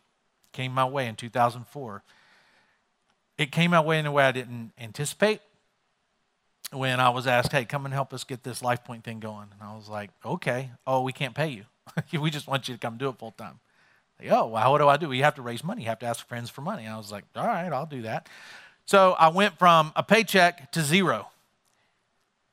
came 0.52 0.72
my 0.72 0.84
way 0.84 1.06
in 1.06 1.16
2004 1.16 2.02
it 3.38 3.52
came 3.52 3.70
my 3.70 3.80
way 3.80 4.00
in 4.00 4.06
a 4.06 4.12
way 4.12 4.24
I 4.24 4.32
didn't 4.32 4.72
anticipate. 4.78 5.40
When 6.70 7.00
I 7.00 7.08
was 7.08 7.26
asked, 7.26 7.52
hey, 7.52 7.64
come 7.64 7.86
and 7.86 7.94
help 7.94 8.12
us 8.12 8.24
get 8.24 8.42
this 8.42 8.62
Life 8.62 8.84
Point 8.84 9.04
thing 9.04 9.20
going. 9.20 9.46
And 9.52 9.62
I 9.62 9.74
was 9.74 9.88
like, 9.88 10.10
okay. 10.22 10.72
Oh, 10.86 11.00
we 11.00 11.14
can't 11.14 11.34
pay 11.34 11.48
you. 11.48 11.64
we 12.20 12.30
just 12.30 12.46
want 12.46 12.68
you 12.68 12.74
to 12.74 12.80
come 12.80 12.98
do 12.98 13.08
it 13.08 13.18
full 13.18 13.30
time. 13.30 13.60
Like, 14.20 14.30
oh, 14.32 14.48
well, 14.48 14.72
what 14.72 14.78
do 14.78 14.88
I 14.88 14.98
do? 14.98 15.10
You 15.12 15.22
have 15.22 15.36
to 15.36 15.42
raise 15.42 15.64
money. 15.64 15.82
You 15.82 15.88
have 15.88 16.00
to 16.00 16.06
ask 16.06 16.26
friends 16.28 16.50
for 16.50 16.60
money. 16.60 16.84
And 16.84 16.92
I 16.92 16.98
was 16.98 17.10
like, 17.10 17.24
all 17.34 17.46
right, 17.46 17.72
I'll 17.72 17.86
do 17.86 18.02
that. 18.02 18.28
So 18.84 19.12
I 19.12 19.28
went 19.28 19.58
from 19.58 19.92
a 19.96 20.02
paycheck 20.02 20.72
to 20.72 20.82
zero. 20.82 21.28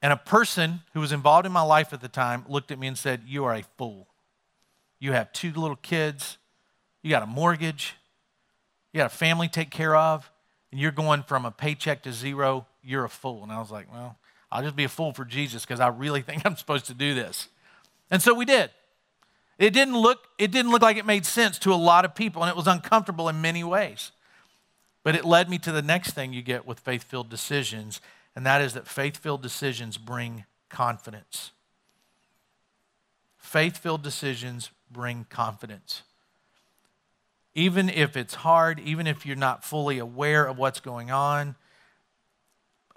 And 0.01 0.13
a 0.13 0.17
person 0.17 0.81
who 0.93 0.99
was 0.99 1.11
involved 1.11 1.45
in 1.45 1.51
my 1.51 1.63
life 1.63 1.91
at 1.91 1.99
the 1.99 2.07
time 2.07 2.45
looked 2.47 2.71
at 2.71 2.77
me 2.77 2.85
and 2.87 2.97
said, 2.97 3.23
You 3.25 3.45
are 3.45 3.55
a 3.55 3.63
fool. 3.77 4.07
You 4.99 5.13
have 5.13 5.33
two 5.33 5.51
little 5.51 5.77
kids. 5.77 6.37
You 7.01 7.09
got 7.09 7.23
a 7.23 7.27
mortgage. 7.27 7.95
You 8.93 8.99
got 8.99 9.07
a 9.07 9.15
family 9.15 9.47
to 9.47 9.53
take 9.53 9.71
care 9.71 9.95
of 9.95 10.29
and 10.75 10.81
you're 10.81 10.91
going 10.91 11.23
from 11.23 11.45
a 11.45 11.51
paycheck 11.51 12.03
to 12.03 12.11
zero, 12.11 12.65
you're 12.83 13.05
a 13.05 13.09
fool. 13.09 13.43
And 13.43 13.49
I 13.49 13.59
was 13.59 13.71
like, 13.71 13.89
well, 13.89 14.17
I'll 14.51 14.61
just 14.61 14.75
be 14.75 14.83
a 14.83 14.89
fool 14.89 15.13
for 15.13 15.23
Jesus 15.23 15.63
because 15.63 15.79
I 15.79 15.87
really 15.87 16.21
think 16.27 16.45
I'm 16.45 16.57
supposed 16.57 16.87
to 16.87 16.93
do 16.93 17.13
this. 17.15 17.47
And 18.11 18.21
so 18.21 18.33
we 18.33 18.43
did. 18.43 18.71
It 19.57 19.69
didn't 19.69 19.95
look 19.95 20.27
it 20.37 20.51
didn't 20.51 20.71
look 20.71 20.81
like 20.81 20.97
it 20.97 21.05
made 21.05 21.25
sense 21.25 21.57
to 21.59 21.71
a 21.71 21.75
lot 21.75 22.03
of 22.03 22.13
people 22.13 22.43
and 22.43 22.49
it 22.49 22.57
was 22.57 22.67
uncomfortable 22.67 23.29
in 23.29 23.39
many 23.39 23.63
ways. 23.63 24.11
But 25.01 25.15
it 25.15 25.23
led 25.23 25.49
me 25.49 25.59
to 25.59 25.71
the 25.71 25.81
next 25.81 26.11
thing 26.11 26.33
you 26.33 26.41
get 26.41 26.67
with 26.67 26.81
faith 26.81 27.03
filled 27.03 27.29
decisions, 27.29 28.01
and 28.35 28.45
that 28.45 28.61
is 28.61 28.73
that 28.73 28.85
faith 28.85 29.15
filled 29.15 29.41
decisions 29.41 29.97
bring 29.97 30.43
confidence. 30.67 31.51
Faith 33.37 33.77
filled 33.77 34.03
decisions 34.03 34.71
bring 34.91 35.25
confidence. 35.29 36.01
Even 37.55 37.89
if 37.89 38.15
it's 38.15 38.35
hard, 38.35 38.79
even 38.81 39.07
if 39.07 39.25
you're 39.25 39.35
not 39.35 39.63
fully 39.63 39.97
aware 39.97 40.45
of 40.45 40.57
what's 40.57 40.79
going 40.79 41.09
on, 41.09 41.55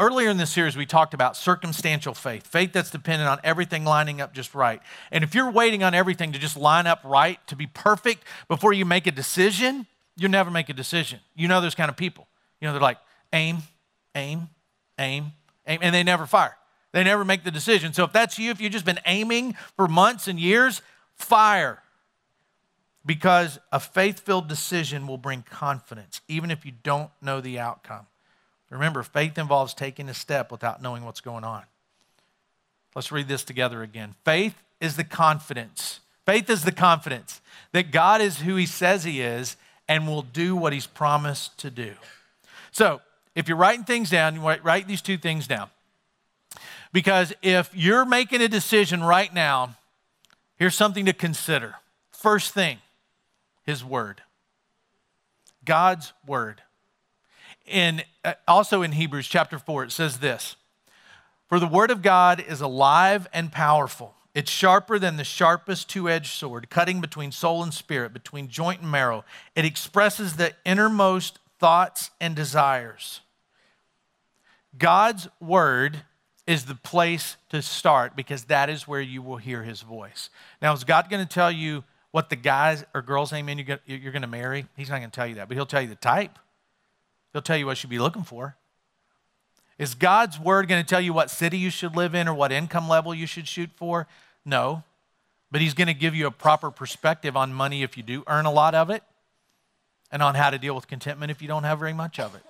Earlier 0.00 0.30
in 0.30 0.36
this 0.36 0.50
series, 0.50 0.76
we 0.76 0.86
talked 0.86 1.12
about 1.12 1.36
circumstantial 1.36 2.14
faith, 2.14 2.46
faith 2.46 2.72
that's 2.72 2.90
dependent 2.90 3.28
on 3.28 3.40
everything 3.42 3.84
lining 3.84 4.20
up 4.20 4.32
just 4.32 4.54
right. 4.54 4.80
And 5.10 5.24
if 5.24 5.34
you're 5.34 5.50
waiting 5.50 5.82
on 5.82 5.92
everything 5.92 6.30
to 6.32 6.38
just 6.38 6.56
line 6.56 6.86
up 6.86 7.00
right, 7.02 7.44
to 7.48 7.56
be 7.56 7.66
perfect 7.66 8.22
before 8.46 8.72
you 8.72 8.84
make 8.84 9.08
a 9.08 9.10
decision, 9.10 9.88
you'll 10.16 10.30
never 10.30 10.52
make 10.52 10.68
a 10.68 10.72
decision. 10.72 11.18
You 11.34 11.48
know, 11.48 11.60
those 11.60 11.74
kind 11.74 11.90
of 11.90 11.96
people. 11.96 12.28
You 12.60 12.68
know, 12.68 12.74
they're 12.74 12.80
like, 12.80 12.98
aim, 13.32 13.58
aim, 14.14 14.48
aim, 15.00 15.32
aim, 15.66 15.80
and 15.82 15.92
they 15.92 16.04
never 16.04 16.26
fire. 16.26 16.56
They 16.92 17.02
never 17.02 17.24
make 17.24 17.42
the 17.42 17.50
decision. 17.50 17.92
So 17.92 18.04
if 18.04 18.12
that's 18.12 18.38
you, 18.38 18.52
if 18.52 18.60
you've 18.60 18.72
just 18.72 18.84
been 18.84 19.00
aiming 19.04 19.56
for 19.74 19.88
months 19.88 20.28
and 20.28 20.38
years, 20.38 20.80
fire. 21.16 21.82
Because 23.06 23.58
a 23.72 23.80
faith 23.80 24.20
filled 24.20 24.48
decision 24.48 25.06
will 25.06 25.18
bring 25.18 25.42
confidence, 25.42 26.20
even 26.28 26.50
if 26.50 26.66
you 26.66 26.72
don't 26.82 27.10
know 27.22 27.40
the 27.40 27.58
outcome. 27.58 28.06
Remember, 28.70 29.02
faith 29.02 29.38
involves 29.38 29.72
taking 29.72 30.08
a 30.08 30.14
step 30.14 30.52
without 30.52 30.82
knowing 30.82 31.04
what's 31.04 31.20
going 31.20 31.44
on. 31.44 31.62
Let's 32.94 33.12
read 33.12 33.28
this 33.28 33.44
together 33.44 33.82
again. 33.82 34.14
Faith 34.24 34.54
is 34.80 34.96
the 34.96 35.04
confidence. 35.04 36.00
Faith 36.26 36.50
is 36.50 36.64
the 36.64 36.72
confidence 36.72 37.40
that 37.72 37.90
God 37.90 38.20
is 38.20 38.40
who 38.40 38.56
He 38.56 38.66
says 38.66 39.04
He 39.04 39.20
is 39.20 39.56
and 39.88 40.06
will 40.06 40.22
do 40.22 40.54
what 40.54 40.72
He's 40.72 40.86
promised 40.86 41.56
to 41.58 41.70
do. 41.70 41.94
So, 42.72 43.00
if 43.34 43.48
you're 43.48 43.56
writing 43.56 43.84
things 43.84 44.10
down, 44.10 44.34
you 44.34 44.42
write 44.42 44.88
these 44.88 45.00
two 45.00 45.16
things 45.16 45.46
down. 45.46 45.70
Because 46.92 47.32
if 47.42 47.70
you're 47.74 48.04
making 48.04 48.42
a 48.42 48.48
decision 48.48 49.02
right 49.02 49.32
now, 49.32 49.76
here's 50.56 50.74
something 50.74 51.06
to 51.06 51.12
consider. 51.12 51.76
First 52.10 52.52
thing, 52.52 52.78
His 53.68 53.84
Word. 53.84 54.22
God's 55.62 56.14
Word 56.26 56.62
in 57.66 58.00
uh, 58.24 58.32
also 58.46 58.80
in 58.80 58.92
Hebrews 58.92 59.28
chapter 59.28 59.58
4 59.58 59.84
it 59.84 59.92
says 59.92 60.20
this 60.20 60.56
For 61.50 61.60
the 61.60 61.66
word 61.66 61.90
of 61.90 62.00
God 62.00 62.40
is 62.40 62.62
alive 62.62 63.28
and 63.30 63.52
powerful 63.52 64.14
it's 64.34 64.50
sharper 64.50 64.98
than 64.98 65.18
the 65.18 65.24
sharpest 65.24 65.90
two-edged 65.90 66.32
sword 66.32 66.70
cutting 66.70 67.02
between 67.02 67.30
soul 67.30 67.62
and 67.62 67.74
spirit 67.74 68.14
between 68.14 68.48
joint 68.48 68.80
and 68.80 68.90
marrow 68.90 69.22
it 69.54 69.66
expresses 69.66 70.36
the 70.36 70.54
innermost 70.64 71.38
thoughts 71.58 72.10
and 72.22 72.34
desires 72.34 73.20
God's 74.78 75.28
word 75.42 76.04
is 76.46 76.64
the 76.64 76.74
place 76.74 77.36
to 77.50 77.60
start 77.60 78.16
because 78.16 78.44
that 78.44 78.70
is 78.70 78.88
where 78.88 79.02
you 79.02 79.20
will 79.20 79.36
hear 79.36 79.62
his 79.62 79.82
voice. 79.82 80.30
Now, 80.62 80.72
is 80.72 80.82
God 80.82 81.10
going 81.10 81.26
to 81.26 81.30
tell 81.30 81.52
you 81.52 81.84
what 82.18 82.30
the 82.30 82.36
guys 82.36 82.84
or 82.94 83.00
girls 83.00 83.30
name 83.30 83.48
in 83.48 83.58
you're 83.58 84.10
going 84.10 84.22
to 84.22 84.26
marry? 84.26 84.66
He's 84.76 84.90
not 84.90 84.98
going 84.98 85.08
to 85.08 85.14
tell 85.14 85.28
you 85.28 85.36
that, 85.36 85.46
but 85.46 85.56
he'll 85.56 85.66
tell 85.66 85.80
you 85.80 85.86
the 85.86 85.94
type. 85.94 86.36
He'll 87.32 87.42
tell 87.42 87.56
you 87.56 87.64
what 87.64 87.70
you 87.70 87.76
should 87.76 87.90
be 87.90 88.00
looking 88.00 88.24
for. 88.24 88.56
Is 89.78 89.94
God's 89.94 90.36
word 90.36 90.66
going 90.66 90.82
to 90.82 90.88
tell 90.88 91.00
you 91.00 91.12
what 91.12 91.30
city 91.30 91.58
you 91.58 91.70
should 91.70 91.94
live 91.94 92.16
in 92.16 92.26
or 92.26 92.34
what 92.34 92.50
income 92.50 92.88
level 92.88 93.14
you 93.14 93.28
should 93.28 93.46
shoot 93.46 93.70
for? 93.76 94.08
No. 94.44 94.82
But 95.52 95.60
He's 95.60 95.74
going 95.74 95.86
to 95.86 95.94
give 95.94 96.12
you 96.12 96.26
a 96.26 96.32
proper 96.32 96.72
perspective 96.72 97.36
on 97.36 97.54
money 97.54 97.84
if 97.84 97.96
you 97.96 98.02
do 98.02 98.24
earn 98.26 98.46
a 98.46 98.52
lot 98.52 98.74
of 98.74 98.90
it 98.90 99.04
and 100.10 100.20
on 100.20 100.34
how 100.34 100.50
to 100.50 100.58
deal 100.58 100.74
with 100.74 100.88
contentment 100.88 101.30
if 101.30 101.40
you 101.40 101.46
don't 101.46 101.62
have 101.62 101.78
very 101.78 101.94
much 101.94 102.18
of 102.18 102.34
it. 102.34 102.42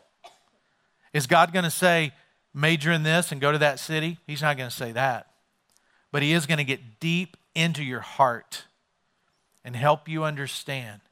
Is 1.13 1.27
God 1.27 1.53
going 1.53 1.67
to 1.67 1.71
say, 1.71 2.13
major 2.55 2.91
in 2.91 3.03
this 3.03 3.33
and 3.33 3.39
go 3.39 3.53
to 3.53 3.59
that 3.59 3.81
city? 3.81 4.17
He's 4.27 4.41
not 4.41 4.57
going 4.57 4.71
to 4.71 4.75
say 4.75 4.93
that. 4.93 5.27
But 6.11 6.23
He 6.23 6.33
is 6.33 6.47
going 6.47 6.57
to 6.57 6.65
get 6.65 7.01
deep 7.01 7.37
into 7.55 7.85
your 7.85 8.01
heart 8.01 8.65
and 9.69 9.77
help 9.77 10.09
you 10.09 10.25
understand 10.25 11.03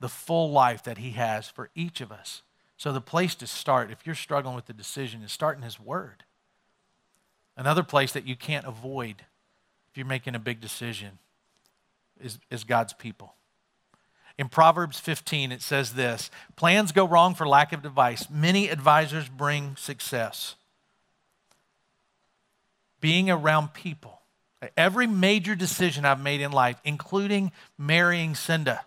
the 0.00 0.08
full 0.08 0.50
life 0.50 0.82
that 0.82 0.96
He 0.96 1.10
has 1.10 1.48
for 1.48 1.68
each 1.74 2.00
of 2.00 2.10
us. 2.10 2.40
So, 2.78 2.90
the 2.90 3.02
place 3.02 3.34
to 3.34 3.46
start, 3.46 3.90
if 3.90 4.06
you're 4.06 4.14
struggling 4.14 4.54
with 4.54 4.64
the 4.64 4.72
decision, 4.72 5.20
is 5.22 5.30
start 5.30 5.58
in 5.58 5.62
His 5.62 5.78
Word. 5.78 6.24
Another 7.54 7.82
place 7.82 8.10
that 8.12 8.26
you 8.26 8.34
can't 8.34 8.66
avoid 8.66 9.16
if 9.90 9.98
you're 9.98 10.06
making 10.06 10.34
a 10.34 10.38
big 10.38 10.58
decision 10.58 11.18
is, 12.18 12.38
is 12.50 12.64
God's 12.64 12.94
people. 12.94 13.34
In 14.38 14.48
Proverbs 14.48 14.98
15, 14.98 15.52
it 15.52 15.60
says 15.60 15.92
this 15.92 16.30
Plans 16.56 16.92
go 16.92 17.06
wrong 17.06 17.34
for 17.34 17.46
lack 17.46 17.74
of 17.74 17.84
advice, 17.84 18.30
many 18.30 18.70
advisors 18.70 19.28
bring 19.28 19.76
success. 19.76 20.54
Being 23.02 23.28
around 23.28 23.74
people. 23.74 24.21
Every 24.76 25.06
major 25.06 25.54
decision 25.54 26.04
I've 26.04 26.20
made 26.20 26.40
in 26.40 26.52
life, 26.52 26.80
including 26.84 27.52
marrying 27.76 28.34
Cinda, 28.34 28.84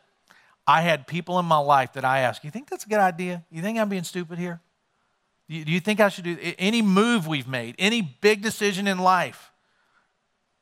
I 0.68 0.82
had 0.82 1.06
people 1.06 1.38
in 1.40 1.46
my 1.46 1.58
life 1.58 1.94
that 1.94 2.06
I 2.06 2.20
asked, 2.20 2.44
You 2.44 2.52
think 2.52 2.70
that's 2.70 2.86
a 2.86 2.90
good 2.90 3.00
idea? 3.00 3.44
You 3.52 3.62
think 3.62 3.78
I'm 3.78 3.90
being 3.90 4.04
stupid 4.04 4.40
here? 4.40 4.62
Do 5.48 5.56
you 5.56 5.80
think 5.80 6.00
I 6.00 6.10
should 6.10 6.24
do 6.24 6.38
any 6.58 6.82
move 6.82 7.28
we've 7.28 7.48
made, 7.48 7.76
any 7.78 8.02
big 8.02 8.42
decision 8.42 8.88
in 8.88 8.98
life? 8.98 9.52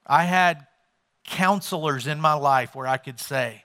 I 0.06 0.26
had 0.26 0.68
counselors 1.24 2.06
in 2.06 2.20
my 2.20 2.34
life 2.34 2.76
where 2.76 2.88
I 2.88 2.98
could 2.98 3.20
say, 3.20 3.64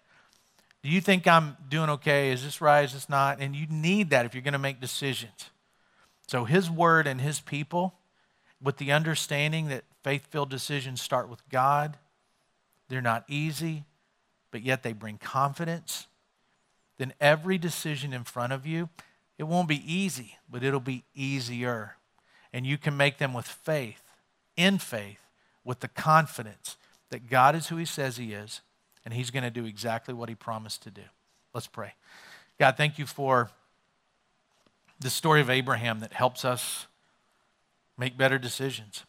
Do 0.84 0.88
you 0.88 1.00
think 1.00 1.26
I'm 1.26 1.56
doing 1.68 1.90
okay? 1.90 2.30
Is 2.30 2.44
this 2.44 2.60
right? 2.60 2.84
Is 2.84 2.92
this 2.92 3.08
not? 3.08 3.40
And 3.40 3.56
you 3.56 3.66
need 3.68 4.10
that 4.10 4.26
if 4.26 4.34
you're 4.34 4.42
going 4.42 4.52
to 4.52 4.60
make 4.60 4.80
decisions. 4.80 5.50
So, 6.28 6.44
His 6.44 6.70
word 6.70 7.08
and 7.08 7.20
His 7.20 7.40
people, 7.40 7.97
with 8.62 8.76
the 8.78 8.92
understanding 8.92 9.68
that 9.68 9.84
faith 10.02 10.26
filled 10.26 10.50
decisions 10.50 11.00
start 11.00 11.28
with 11.28 11.48
God, 11.48 11.96
they're 12.88 13.00
not 13.00 13.24
easy, 13.28 13.84
but 14.50 14.62
yet 14.62 14.82
they 14.82 14.92
bring 14.92 15.18
confidence 15.18 16.06
then 16.98 17.14
every 17.20 17.58
decision 17.58 18.12
in 18.12 18.24
front 18.24 18.52
of 18.52 18.66
you, 18.66 18.88
it 19.38 19.44
won't 19.44 19.68
be 19.68 19.82
easy, 19.92 20.36
but 20.50 20.62
it'll 20.62 20.80
be 20.80 21.04
easier. 21.14 21.96
And 22.52 22.66
you 22.66 22.76
can 22.76 22.96
make 22.96 23.18
them 23.18 23.32
with 23.32 23.46
faith, 23.46 24.02
in 24.56 24.78
faith, 24.78 25.20
with 25.64 25.80
the 25.80 25.88
confidence 25.88 26.76
that 27.10 27.30
God 27.30 27.54
is 27.54 27.68
who 27.68 27.76
He 27.76 27.84
says 27.84 28.16
He 28.16 28.32
is, 28.32 28.60
and 29.04 29.14
He's 29.14 29.30
going 29.30 29.44
to 29.44 29.50
do 29.50 29.64
exactly 29.64 30.12
what 30.12 30.28
He 30.28 30.34
promised 30.34 30.82
to 30.82 30.90
do. 30.90 31.02
Let's 31.54 31.68
pray. 31.68 31.94
God, 32.58 32.76
thank 32.76 32.98
you 32.98 33.06
for 33.06 33.50
the 34.98 35.10
story 35.10 35.40
of 35.40 35.48
Abraham 35.48 36.00
that 36.00 36.12
helps 36.12 36.44
us 36.44 36.87
make 37.98 38.16
better 38.16 38.38
decisions, 38.38 39.04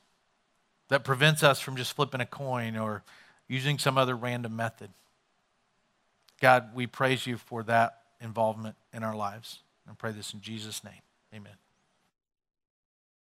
that 0.89 1.03
prevents 1.03 1.43
us 1.43 1.59
from 1.59 1.77
just 1.77 1.93
flipping 1.93 2.21
a 2.21 2.25
coin 2.25 2.75
or 2.75 3.03
using 3.47 3.77
some 3.77 3.97
other 3.97 4.15
random 4.15 4.55
method. 4.55 4.89
God, 6.41 6.73
we 6.73 6.87
praise 6.87 7.27
you 7.27 7.37
for 7.37 7.63
that 7.63 7.99
involvement 8.21 8.75
in 8.93 9.03
our 9.03 9.15
lives. 9.15 9.59
And 9.87 9.97
pray 9.97 10.11
this 10.11 10.33
in 10.33 10.41
Jesus' 10.41 10.83
name. 10.83 11.01
Amen. 11.33 11.68